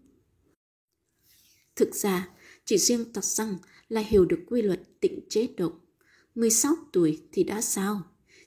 Thực 1.77 1.95
ra, 1.95 2.29
chỉ 2.65 2.79
riêng 2.79 3.13
tạc 3.13 3.25
xăng 3.25 3.57
là 3.89 4.01
hiểu 4.01 4.25
được 4.25 4.41
quy 4.47 4.63
luật 4.63 5.01
tịnh 5.01 5.21
chế 5.29 5.49
động. 5.57 5.73
16 6.35 6.75
tuổi 6.93 7.19
thì 7.33 7.45
đã 7.45 7.61
sao? 7.61 8.03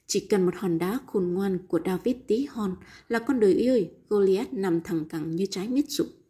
Chỉ 0.07 0.19
cần 0.19 0.45
một 0.45 0.55
hòn 0.55 0.77
đá 0.77 0.99
khôn 1.07 1.33
ngoan 1.33 1.57
của 1.67 1.79
David 1.85 2.15
tí 2.27 2.45
hon 2.45 2.75
là 3.07 3.19
con 3.19 3.39
đời 3.39 3.67
ơi, 3.67 3.91
Goliath 4.09 4.53
nằm 4.53 4.81
thẳng 4.81 5.05
cẳng 5.09 5.35
như 5.35 5.45
trái 5.45 5.67
miết 5.67 5.85
rụng. 5.89 6.22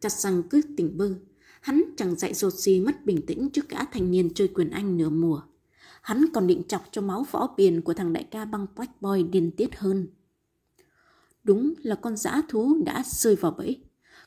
Chặt 0.00 0.12
rằng 0.12 0.42
cứ 0.50 0.60
tỉnh 0.76 0.96
bơ, 0.96 1.14
hắn 1.60 1.82
chẳng 1.96 2.16
dạy 2.16 2.34
dột 2.34 2.52
gì 2.52 2.80
mất 2.80 3.06
bình 3.06 3.26
tĩnh 3.26 3.50
trước 3.50 3.68
gã 3.68 3.84
thanh 3.84 4.10
niên 4.10 4.34
chơi 4.34 4.48
quyền 4.48 4.70
Anh 4.70 4.96
nửa 4.96 5.08
mùa. 5.10 5.42
Hắn 6.02 6.24
còn 6.34 6.46
định 6.46 6.62
chọc 6.68 6.88
cho 6.92 7.02
máu 7.02 7.26
võ 7.30 7.54
biển 7.56 7.82
của 7.82 7.94
thằng 7.94 8.12
đại 8.12 8.24
ca 8.30 8.44
băng 8.44 8.66
quách 8.66 9.02
Boy 9.02 9.22
điên 9.22 9.50
tiết 9.50 9.76
hơn. 9.76 10.06
Đúng 11.44 11.74
là 11.82 11.94
con 11.94 12.16
dã 12.16 12.42
thú 12.48 12.82
đã 12.84 13.02
rơi 13.06 13.36
vào 13.36 13.54
bẫy. 13.58 13.80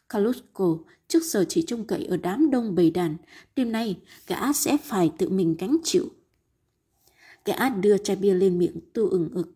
Kalusko 0.09 0.77
trước 1.07 1.23
giờ 1.23 1.45
chỉ 1.49 1.61
trông 1.67 1.85
cậy 1.85 2.05
ở 2.05 2.17
đám 2.17 2.51
đông 2.51 2.75
bầy 2.75 2.91
đàn, 2.91 3.17
đêm 3.55 3.71
nay 3.71 3.99
gã 4.27 4.53
sẽ 4.53 4.77
phải 4.83 5.11
tự 5.17 5.29
mình 5.29 5.55
gánh 5.59 5.77
chịu 5.83 6.09
Gã 7.45 7.69
đưa 7.69 7.97
chai 7.97 8.15
bia 8.15 8.33
lên 8.33 8.59
miệng 8.59 8.79
tu 8.93 9.09
ừng 9.09 9.29
ực. 9.33 9.55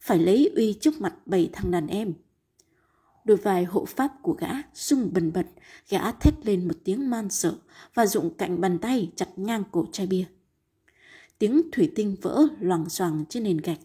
Phải 0.00 0.18
lấy 0.18 0.50
uy 0.56 0.72
trước 0.72 1.00
mặt 1.00 1.14
bảy 1.26 1.50
thằng 1.52 1.70
đàn 1.70 1.86
em. 1.86 2.14
Đôi 3.28 3.36
vai 3.36 3.64
hộ 3.64 3.84
pháp 3.84 4.12
của 4.22 4.32
gã 4.32 4.48
sung 4.74 5.10
bần 5.12 5.32
bật, 5.32 5.46
gã 5.88 6.12
thét 6.12 6.34
lên 6.46 6.68
một 6.68 6.74
tiếng 6.84 7.10
man 7.10 7.30
sợ 7.30 7.58
và 7.94 8.06
dụng 8.06 8.34
cạnh 8.38 8.60
bàn 8.60 8.78
tay 8.78 9.12
chặt 9.16 9.28
ngang 9.36 9.62
cổ 9.72 9.86
chai 9.92 10.06
bia. 10.06 10.24
Tiếng 11.38 11.62
thủy 11.72 11.92
tinh 11.94 12.16
vỡ 12.22 12.46
loằng 12.60 12.88
xoằng 12.88 13.24
trên 13.28 13.42
nền 13.42 13.56
gạch, 13.56 13.78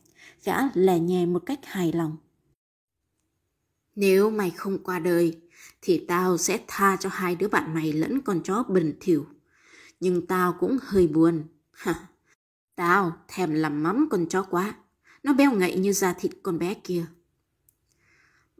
gã 0.43 0.55
lè 0.73 0.99
nhè 0.99 1.25
một 1.25 1.43
cách 1.45 1.59
hài 1.63 1.91
lòng. 1.91 2.17
Nếu 3.95 4.29
mày 4.29 4.49
không 4.49 4.83
qua 4.83 4.99
đời, 4.99 5.37
thì 5.81 6.05
tao 6.07 6.37
sẽ 6.37 6.59
tha 6.67 6.97
cho 6.99 7.09
hai 7.09 7.35
đứa 7.35 7.47
bạn 7.47 7.73
mày 7.73 7.93
lẫn 7.93 8.21
con 8.21 8.41
chó 8.43 8.63
bẩn 8.63 8.93
thỉu. 8.99 9.25
Nhưng 9.99 10.27
tao 10.27 10.55
cũng 10.59 10.77
hơi 10.81 11.07
buồn. 11.07 11.43
Ha. 11.71 12.07
Tao 12.75 13.13
thèm 13.27 13.53
làm 13.53 13.83
mắm 13.83 14.07
con 14.11 14.25
chó 14.29 14.43
quá. 14.43 14.75
Nó 15.23 15.33
béo 15.33 15.51
ngậy 15.51 15.75
như 15.77 15.93
da 15.93 16.13
thịt 16.13 16.31
con 16.43 16.59
bé 16.59 16.73
kia. 16.73 17.05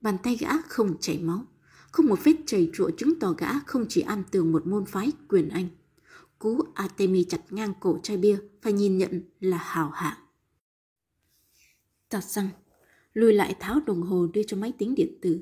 Bàn 0.04 0.18
tay 0.24 0.38
gã 0.40 0.62
không 0.62 0.98
chảy 1.00 1.20
máu. 1.20 1.46
Không 1.92 2.06
một 2.06 2.20
vết 2.24 2.36
chảy 2.46 2.70
trụa 2.74 2.90
chứng 2.98 3.20
tỏ 3.20 3.32
gã 3.38 3.60
không 3.60 3.86
chỉ 3.90 4.02
am 4.02 4.24
tường 4.32 4.52
một 4.52 4.68
môn 4.68 4.86
phái 4.86 5.12
quyền 5.30 5.50
Anh. 5.50 5.68
Cú 6.40 6.62
Atemi 6.74 7.24
chặt 7.24 7.42
ngang 7.50 7.74
cổ 7.80 8.00
chai 8.04 8.18
bia 8.18 8.38
phải 8.62 8.74
nhìn 8.74 8.98
nhận 8.98 9.22
là 9.40 9.58
hào 9.58 9.90
hạng. 9.90 10.18
Tạt 12.10 12.24
răng, 12.24 12.50
lùi 13.14 13.34
lại 13.34 13.56
tháo 13.60 13.80
đồng 13.80 14.02
hồ 14.02 14.28
đưa 14.34 14.44
cho 14.44 14.58
máy 14.58 14.74
tính 14.78 14.96
điện 14.96 15.18
tử. 15.22 15.40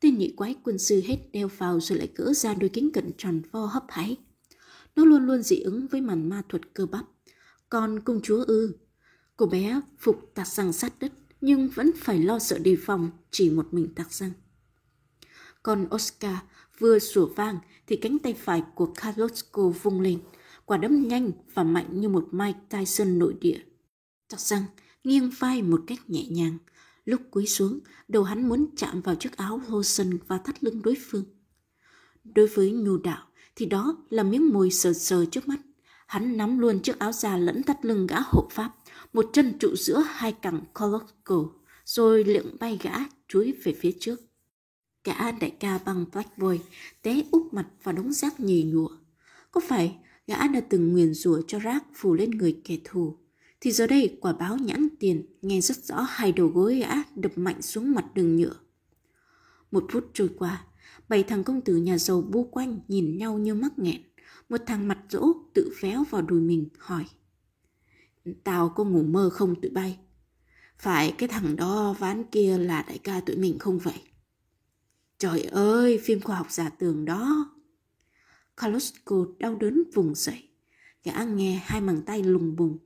Tên 0.00 0.18
nhị 0.18 0.34
quái 0.36 0.56
quân 0.64 0.78
sư 0.78 1.02
hết 1.04 1.18
đeo 1.32 1.48
vào 1.58 1.80
rồi 1.80 1.98
lại 1.98 2.06
cỡ 2.06 2.32
ra 2.32 2.54
đôi 2.54 2.70
kính 2.70 2.92
cận 2.92 3.10
tròn 3.18 3.42
vo 3.50 3.66
hấp 3.66 3.84
háy. 3.88 4.16
Nó 4.96 5.04
luôn 5.04 5.26
luôn 5.26 5.42
dị 5.42 5.60
ứng 5.60 5.86
với 5.86 6.00
màn 6.00 6.28
ma 6.28 6.42
thuật 6.48 6.74
cơ 6.74 6.86
bắp. 6.86 7.04
Còn 7.68 8.00
công 8.00 8.20
chúa 8.22 8.44
ư? 8.44 8.74
Cô 9.36 9.46
bé 9.46 9.80
phục 9.98 10.30
tạt 10.34 10.48
răng 10.48 10.72
sát 10.72 10.98
đất 11.00 11.12
nhưng 11.40 11.68
vẫn 11.68 11.90
phải 11.96 12.18
lo 12.18 12.38
sợ 12.38 12.58
đề 12.58 12.76
phòng 12.76 13.10
chỉ 13.30 13.50
một 13.50 13.66
mình 13.70 13.94
tạc 13.94 14.12
răng. 14.12 14.32
Còn 15.62 15.88
Oscar 15.94 16.36
vừa 16.78 16.98
sủa 16.98 17.26
vang 17.26 17.58
thì 17.86 17.96
cánh 17.96 18.18
tay 18.18 18.34
phải 18.34 18.62
của 18.74 18.86
Carlosco 18.86 19.68
vung 19.68 20.00
lên, 20.00 20.18
quả 20.64 20.76
đấm 20.76 21.08
nhanh 21.08 21.30
và 21.54 21.62
mạnh 21.62 22.00
như 22.00 22.08
một 22.08 22.28
Mike 22.30 22.58
Tyson 22.68 23.18
nội 23.18 23.34
địa. 23.40 23.58
Tạc 24.28 24.40
răng 24.40 24.62
nghiêng 25.04 25.30
vai 25.38 25.62
một 25.62 25.80
cách 25.86 26.10
nhẹ 26.10 26.24
nhàng. 26.30 26.58
Lúc 27.04 27.20
cúi 27.30 27.46
xuống, 27.46 27.80
đầu 28.08 28.22
hắn 28.22 28.48
muốn 28.48 28.66
chạm 28.76 29.00
vào 29.00 29.14
chiếc 29.14 29.36
áo 29.36 29.60
Lawson 29.68 30.18
và 30.26 30.38
thắt 30.38 30.64
lưng 30.64 30.82
đối 30.82 30.96
phương. 31.10 31.24
Đối 32.24 32.46
với 32.46 32.70
nhu 32.70 32.96
đạo 32.96 33.26
thì 33.56 33.66
đó 33.66 33.96
là 34.10 34.22
miếng 34.22 34.52
môi 34.52 34.70
sờ 34.70 34.92
sờ 34.92 35.24
trước 35.24 35.48
mắt. 35.48 35.60
Hắn 36.06 36.36
nắm 36.36 36.58
luôn 36.58 36.82
chiếc 36.82 36.98
áo 36.98 37.12
già 37.12 37.36
lẫn 37.36 37.62
thắt 37.62 37.84
lưng 37.84 38.06
gã 38.06 38.16
hộ 38.20 38.48
pháp, 38.50 38.74
một 39.12 39.30
chân 39.32 39.58
trụ 39.58 39.76
giữa 39.76 39.98
hai 40.06 40.32
cẳng 40.32 40.60
Colosco, 40.74 41.44
rồi 41.84 42.24
lượng 42.24 42.56
bay 42.60 42.78
gã 42.82 42.94
chuối 43.28 43.54
về 43.62 43.74
phía 43.80 43.92
trước. 44.00 44.20
Gã 45.04 45.32
đại 45.32 45.50
ca 45.50 45.78
bằng 45.78 46.04
Black 46.12 46.38
Boy 46.38 46.58
té 47.02 47.22
úp 47.30 47.54
mặt 47.54 47.66
vào 47.82 47.94
đống 47.94 48.12
rác 48.12 48.40
nhì 48.40 48.62
nhụa. 48.62 48.90
Có 49.50 49.60
phải 49.68 49.96
gã 50.26 50.48
đã 50.48 50.60
từng 50.60 50.92
nguyền 50.92 51.14
rủa 51.14 51.40
cho 51.46 51.58
rác 51.58 51.84
phủ 51.94 52.14
lên 52.14 52.30
người 52.30 52.60
kẻ 52.64 52.76
thù? 52.84 53.16
Thì 53.60 53.72
giờ 53.72 53.86
đây 53.86 54.18
quả 54.20 54.32
báo 54.32 54.56
nhãn 54.56 54.88
tiền 55.00 55.26
nghe 55.42 55.60
rất 55.60 55.76
rõ 55.76 56.00
hai 56.00 56.32
đầu 56.32 56.46
gối 56.46 56.78
gã 56.78 56.94
đập 57.14 57.32
mạnh 57.36 57.62
xuống 57.62 57.94
mặt 57.94 58.04
đường 58.14 58.36
nhựa. 58.36 58.54
Một 59.70 59.84
phút 59.92 60.10
trôi 60.14 60.30
qua, 60.38 60.64
bảy 61.08 61.22
thằng 61.22 61.44
công 61.44 61.60
tử 61.60 61.76
nhà 61.76 61.98
giàu 61.98 62.20
bu 62.20 62.44
quanh 62.44 62.80
nhìn 62.88 63.16
nhau 63.16 63.38
như 63.38 63.54
mắc 63.54 63.78
nghẹn. 63.78 64.00
Một 64.48 64.60
thằng 64.66 64.88
mặt 64.88 64.98
rỗ 65.08 65.32
tự 65.54 65.72
véo 65.80 66.04
vào 66.10 66.22
đùi 66.22 66.40
mình 66.40 66.68
hỏi. 66.78 67.04
Tao 68.44 68.68
có 68.68 68.84
ngủ 68.84 69.02
mơ 69.02 69.30
không 69.32 69.60
tụi 69.60 69.70
bay? 69.70 69.98
Phải 70.78 71.14
cái 71.18 71.28
thằng 71.28 71.56
đó 71.56 71.94
ván 71.98 72.24
kia 72.24 72.58
là 72.58 72.82
đại 72.82 72.98
ca 72.98 73.20
tụi 73.20 73.36
mình 73.36 73.58
không 73.58 73.78
vậy? 73.78 74.02
Trời 75.18 75.42
ơi, 75.42 76.00
phim 76.04 76.20
khoa 76.20 76.36
học 76.36 76.46
giả 76.50 76.68
tưởng 76.68 77.04
đó. 77.04 77.54
Carlosco 78.56 79.26
đau 79.38 79.56
đớn 79.56 79.82
vùng 79.94 80.14
dậy. 80.14 80.48
Gã 81.04 81.24
nghe 81.24 81.62
hai 81.64 81.80
bàn 81.80 82.02
tay 82.06 82.22
lùng 82.22 82.56
bùng. 82.56 82.78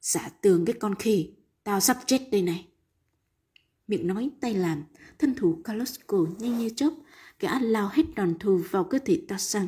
Giả 0.00 0.28
tường 0.40 0.64
cái 0.64 0.74
con 0.80 0.94
khỉ, 0.94 1.34
tao 1.64 1.80
sắp 1.80 1.98
chết 2.06 2.28
đây 2.32 2.42
này. 2.42 2.68
Miệng 3.86 4.06
nói 4.06 4.30
tay 4.40 4.54
làm, 4.54 4.84
thân 5.18 5.34
thủ 5.34 5.60
Carlosco 5.64 6.26
nhanh 6.38 6.58
như 6.58 6.70
chớp, 6.76 6.90
gã 7.40 7.60
lao 7.60 7.90
hết 7.92 8.02
đòn 8.16 8.38
thù 8.38 8.60
vào 8.70 8.84
cơ 8.84 8.98
thể 9.04 9.22
Tarzan. 9.28 9.66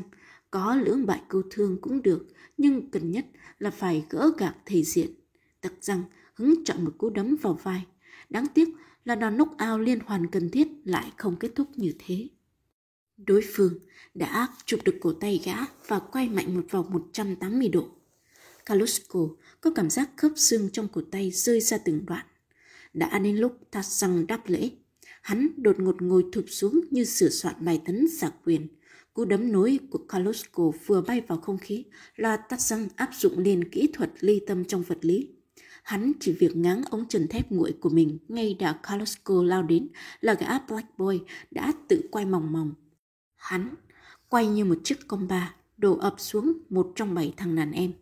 Có 0.51 0.75
lưỡng 0.75 1.07
bại 1.07 1.23
câu 1.29 1.43
thương 1.51 1.81
cũng 1.81 2.03
được, 2.03 2.27
nhưng 2.57 2.91
cần 2.91 3.11
nhất 3.11 3.27
là 3.59 3.71
phải 3.71 4.05
gỡ 4.11 4.33
gạc 4.39 4.57
thể 4.67 4.83
diện. 4.83 5.11
Tặc 5.61 5.73
rằng 5.81 6.03
hứng 6.35 6.65
chọn 6.65 6.85
một 6.85 6.95
cú 6.99 7.11
đấm 7.11 7.37
vào 7.43 7.59
vai. 7.63 7.83
Đáng 8.31 8.47
tiếc 8.55 8.69
là 9.05 9.15
đòn 9.15 9.35
knock 9.35 9.51
out 9.51 9.81
liên 9.81 10.01
hoàn 10.01 10.31
cần 10.31 10.51
thiết 10.51 10.69
lại 10.85 11.13
không 11.17 11.37
kết 11.37 11.51
thúc 11.55 11.69
như 11.77 11.93
thế. 11.99 12.29
Đối 13.17 13.43
phương 13.55 13.79
đã 14.15 14.49
chụp 14.65 14.81
được 14.85 14.97
cổ 15.01 15.13
tay 15.13 15.41
gã 15.45 15.57
và 15.87 15.99
quay 15.99 16.29
mạnh 16.29 16.55
một 16.55 16.65
vòng 16.71 16.87
180 16.91 17.69
độ. 17.69 17.89
Kalusko 18.67 19.21
có 19.61 19.71
cảm 19.75 19.91
giác 19.91 20.11
khớp 20.17 20.33
xương 20.37 20.71
trong 20.73 20.89
cổ 20.89 21.03
tay 21.11 21.31
rơi 21.31 21.61
ra 21.61 21.79
từng 21.79 22.07
đoạn. 22.07 22.27
Đã 22.95 23.19
đến 23.19 23.37
lúc 23.37 23.59
Tarzan 23.73 24.27
đáp 24.27 24.43
lễ. 24.47 24.71
Hắn 25.23 25.49
đột 25.57 25.81
ngột 25.81 26.03
ngồi 26.03 26.25
thụp 26.33 26.45
xuống 26.49 26.81
như 26.91 27.05
sửa 27.05 27.29
soạn 27.29 27.55
bài 27.61 27.83
tấn 27.85 28.07
giả 28.11 28.31
quyền. 28.45 28.67
Cú 29.17 29.25
đấm 29.25 29.53
nối 29.53 29.79
của 29.91 29.99
Kalusko 30.09 30.71
vừa 30.87 31.01
bay 31.01 31.21
vào 31.21 31.39
không 31.39 31.59
khí 31.59 31.85
là 32.17 32.37
tắt 32.37 32.61
răng 32.61 32.89
áp 32.97 33.11
dụng 33.15 33.39
lên 33.39 33.71
kỹ 33.71 33.89
thuật 33.95 34.11
ly 34.21 34.41
tâm 34.47 34.65
trong 34.65 34.83
vật 34.83 34.99
lý. 35.01 35.29
Hắn 35.83 36.13
chỉ 36.21 36.33
việc 36.33 36.57
ngáng 36.57 36.83
ống 36.91 37.09
trần 37.09 37.29
thép 37.29 37.53
nguội 37.53 37.75
của 37.81 37.89
mình 37.89 38.19
ngay 38.29 38.55
đã 38.55 38.73
Carlosco 38.83 39.43
lao 39.43 39.63
đến 39.63 39.89
là 40.21 40.35
gã 40.35 40.59
Black 40.59 40.99
Boy 40.99 41.21
đã 41.51 41.73
tự 41.89 42.09
quay 42.11 42.27
mòng 42.27 42.53
mòng. 42.53 42.75
Hắn 43.37 43.75
quay 44.29 44.47
như 44.47 44.65
một 44.65 44.77
chiếc 44.85 45.09
con 45.09 45.29
ba 45.29 45.55
đổ 45.77 45.99
ập 45.99 46.15
xuống 46.19 46.53
một 46.69 46.93
trong 46.95 47.15
bảy 47.15 47.35
thằng 47.37 47.55
đàn 47.55 47.73
em. 47.73 47.93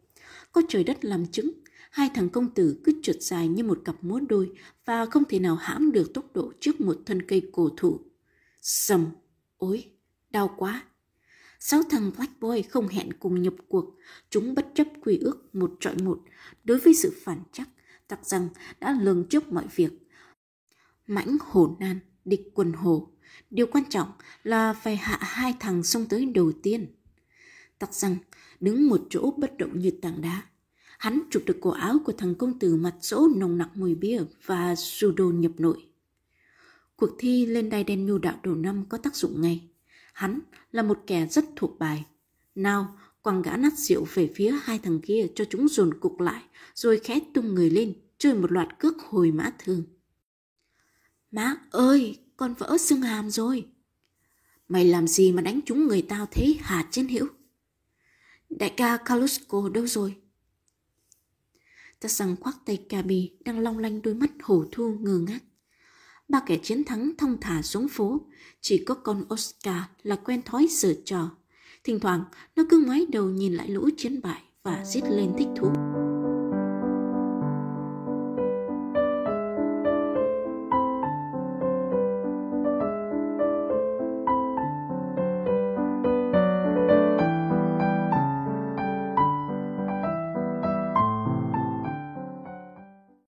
Có 0.52 0.62
trời 0.68 0.84
đất 0.84 1.04
làm 1.04 1.26
chứng, 1.26 1.50
hai 1.90 2.10
thằng 2.14 2.28
công 2.28 2.54
tử 2.54 2.80
cứ 2.84 2.92
trượt 3.02 3.22
dài 3.22 3.48
như 3.48 3.64
một 3.64 3.80
cặp 3.84 4.04
múa 4.04 4.20
đôi 4.28 4.52
và 4.84 5.06
không 5.06 5.24
thể 5.28 5.38
nào 5.38 5.56
hãm 5.56 5.92
được 5.92 6.14
tốc 6.14 6.24
độ 6.34 6.52
trước 6.60 6.80
một 6.80 6.96
thân 7.06 7.22
cây 7.22 7.50
cổ 7.52 7.68
thụ. 7.76 8.00
Sầm, 8.60 9.06
ôi, 9.56 9.84
đau 10.30 10.54
quá. 10.56 10.82
Sáu 11.60 11.82
thằng 11.90 12.10
Black 12.16 12.40
Boy 12.40 12.62
không 12.62 12.88
hẹn 12.88 13.12
cùng 13.12 13.42
nhập 13.42 13.54
cuộc, 13.68 13.94
chúng 14.30 14.54
bất 14.54 14.66
chấp 14.74 14.86
quy 15.04 15.18
ước 15.18 15.54
một 15.54 15.72
trọi 15.80 15.94
một 16.02 16.20
đối 16.64 16.78
với 16.78 16.94
sự 16.94 17.14
phản 17.24 17.42
chắc 17.52 17.68
tặc 18.08 18.26
rằng 18.26 18.48
đã 18.80 18.98
lường 19.00 19.28
trước 19.28 19.52
mọi 19.52 19.66
việc. 19.74 19.92
Mãnh 21.06 21.36
hổ 21.40 21.76
nan, 21.80 22.00
địch 22.24 22.50
quần 22.54 22.72
hổ. 22.72 23.08
Điều 23.50 23.66
quan 23.66 23.84
trọng 23.90 24.12
là 24.42 24.72
phải 24.72 24.96
hạ 24.96 25.18
hai 25.20 25.54
thằng 25.60 25.82
xông 25.82 26.06
tới 26.06 26.26
đầu 26.26 26.52
tiên. 26.62 26.86
Tặc 27.78 27.94
rằng 27.94 28.16
đứng 28.60 28.88
một 28.88 29.06
chỗ 29.10 29.34
bất 29.36 29.58
động 29.58 29.78
như 29.78 29.90
tảng 30.02 30.20
đá. 30.20 30.42
Hắn 30.98 31.20
chụp 31.30 31.42
được 31.46 31.58
cổ 31.60 31.70
áo 31.70 31.98
của 32.04 32.12
thằng 32.12 32.34
công 32.34 32.58
tử 32.58 32.76
mặt 32.76 32.94
sỗ 33.00 33.28
nồng 33.36 33.58
nặc 33.58 33.76
mùi 33.76 33.94
bia 33.94 34.20
và 34.44 34.74
judo 34.74 35.32
nhập 35.32 35.52
nội. 35.58 35.86
Cuộc 36.96 37.10
thi 37.18 37.46
lên 37.46 37.70
đai 37.70 37.84
đen 37.84 38.06
nhu 38.06 38.18
đạo 38.18 38.38
đầu 38.42 38.54
năm 38.54 38.84
có 38.88 38.98
tác 38.98 39.16
dụng 39.16 39.40
ngay. 39.40 39.68
Hắn 40.14 40.40
là 40.72 40.82
một 40.82 41.02
kẻ 41.06 41.26
rất 41.26 41.44
thuộc 41.56 41.78
bài. 41.78 42.04
Nào, 42.54 42.98
quăng 43.22 43.42
gã 43.42 43.56
nát 43.56 43.78
rượu 43.78 44.06
về 44.14 44.32
phía 44.34 44.54
hai 44.62 44.78
thằng 44.78 45.00
kia 45.00 45.26
cho 45.34 45.44
chúng 45.50 45.68
dồn 45.68 46.00
cục 46.00 46.20
lại, 46.20 46.42
rồi 46.74 47.00
khẽ 47.04 47.20
tung 47.34 47.54
người 47.54 47.70
lên, 47.70 47.94
chơi 48.18 48.34
một 48.34 48.52
loạt 48.52 48.68
cước 48.78 48.98
hồi 48.98 49.30
mã 49.30 49.52
thương. 49.58 49.82
Má 51.30 51.56
ơi, 51.70 52.18
con 52.36 52.54
vỡ 52.54 52.76
xương 52.78 53.02
hàm 53.02 53.30
rồi. 53.30 53.66
Mày 54.68 54.84
làm 54.84 55.08
gì 55.08 55.32
mà 55.32 55.42
đánh 55.42 55.60
chúng 55.66 55.86
người 55.86 56.02
tao 56.02 56.26
thế 56.30 56.56
hả 56.60 56.88
trên 56.90 57.06
hiểu? 57.06 57.26
Đại 58.50 58.74
ca 58.76 58.96
Kalusko 58.96 59.68
đâu 59.68 59.86
rồi? 59.86 60.14
Ta 62.00 62.08
rằng 62.08 62.36
khoác 62.40 62.56
tay 62.64 62.84
Kabi 62.88 63.30
đang 63.44 63.58
long 63.58 63.78
lanh 63.78 64.02
đôi 64.02 64.14
mắt 64.14 64.30
hổ 64.42 64.64
thu 64.72 64.98
ngơ 65.00 65.18
ngác. 65.18 65.40
Ba 66.28 66.40
kẻ 66.46 66.56
chiến 66.56 66.84
thắng 66.84 67.12
thông 67.18 67.36
thả 67.40 67.62
xuống 67.62 67.88
phố, 67.88 68.20
chỉ 68.60 68.84
có 68.84 68.94
con 68.94 69.24
Oscar 69.34 69.82
là 70.02 70.16
quen 70.16 70.42
thói 70.42 70.66
sờ 70.70 70.94
trò. 71.04 71.30
Thỉnh 71.84 72.00
thoảng, 72.00 72.24
nó 72.56 72.62
cứ 72.70 72.84
ngoái 72.86 73.06
đầu 73.12 73.28
nhìn 73.28 73.54
lại 73.54 73.68
lũ 73.68 73.88
chiến 73.96 74.20
bại 74.22 74.42
và 74.62 74.84
giết 74.84 75.04
lên 75.10 75.32
thích 75.38 75.48
thú. 75.56 75.72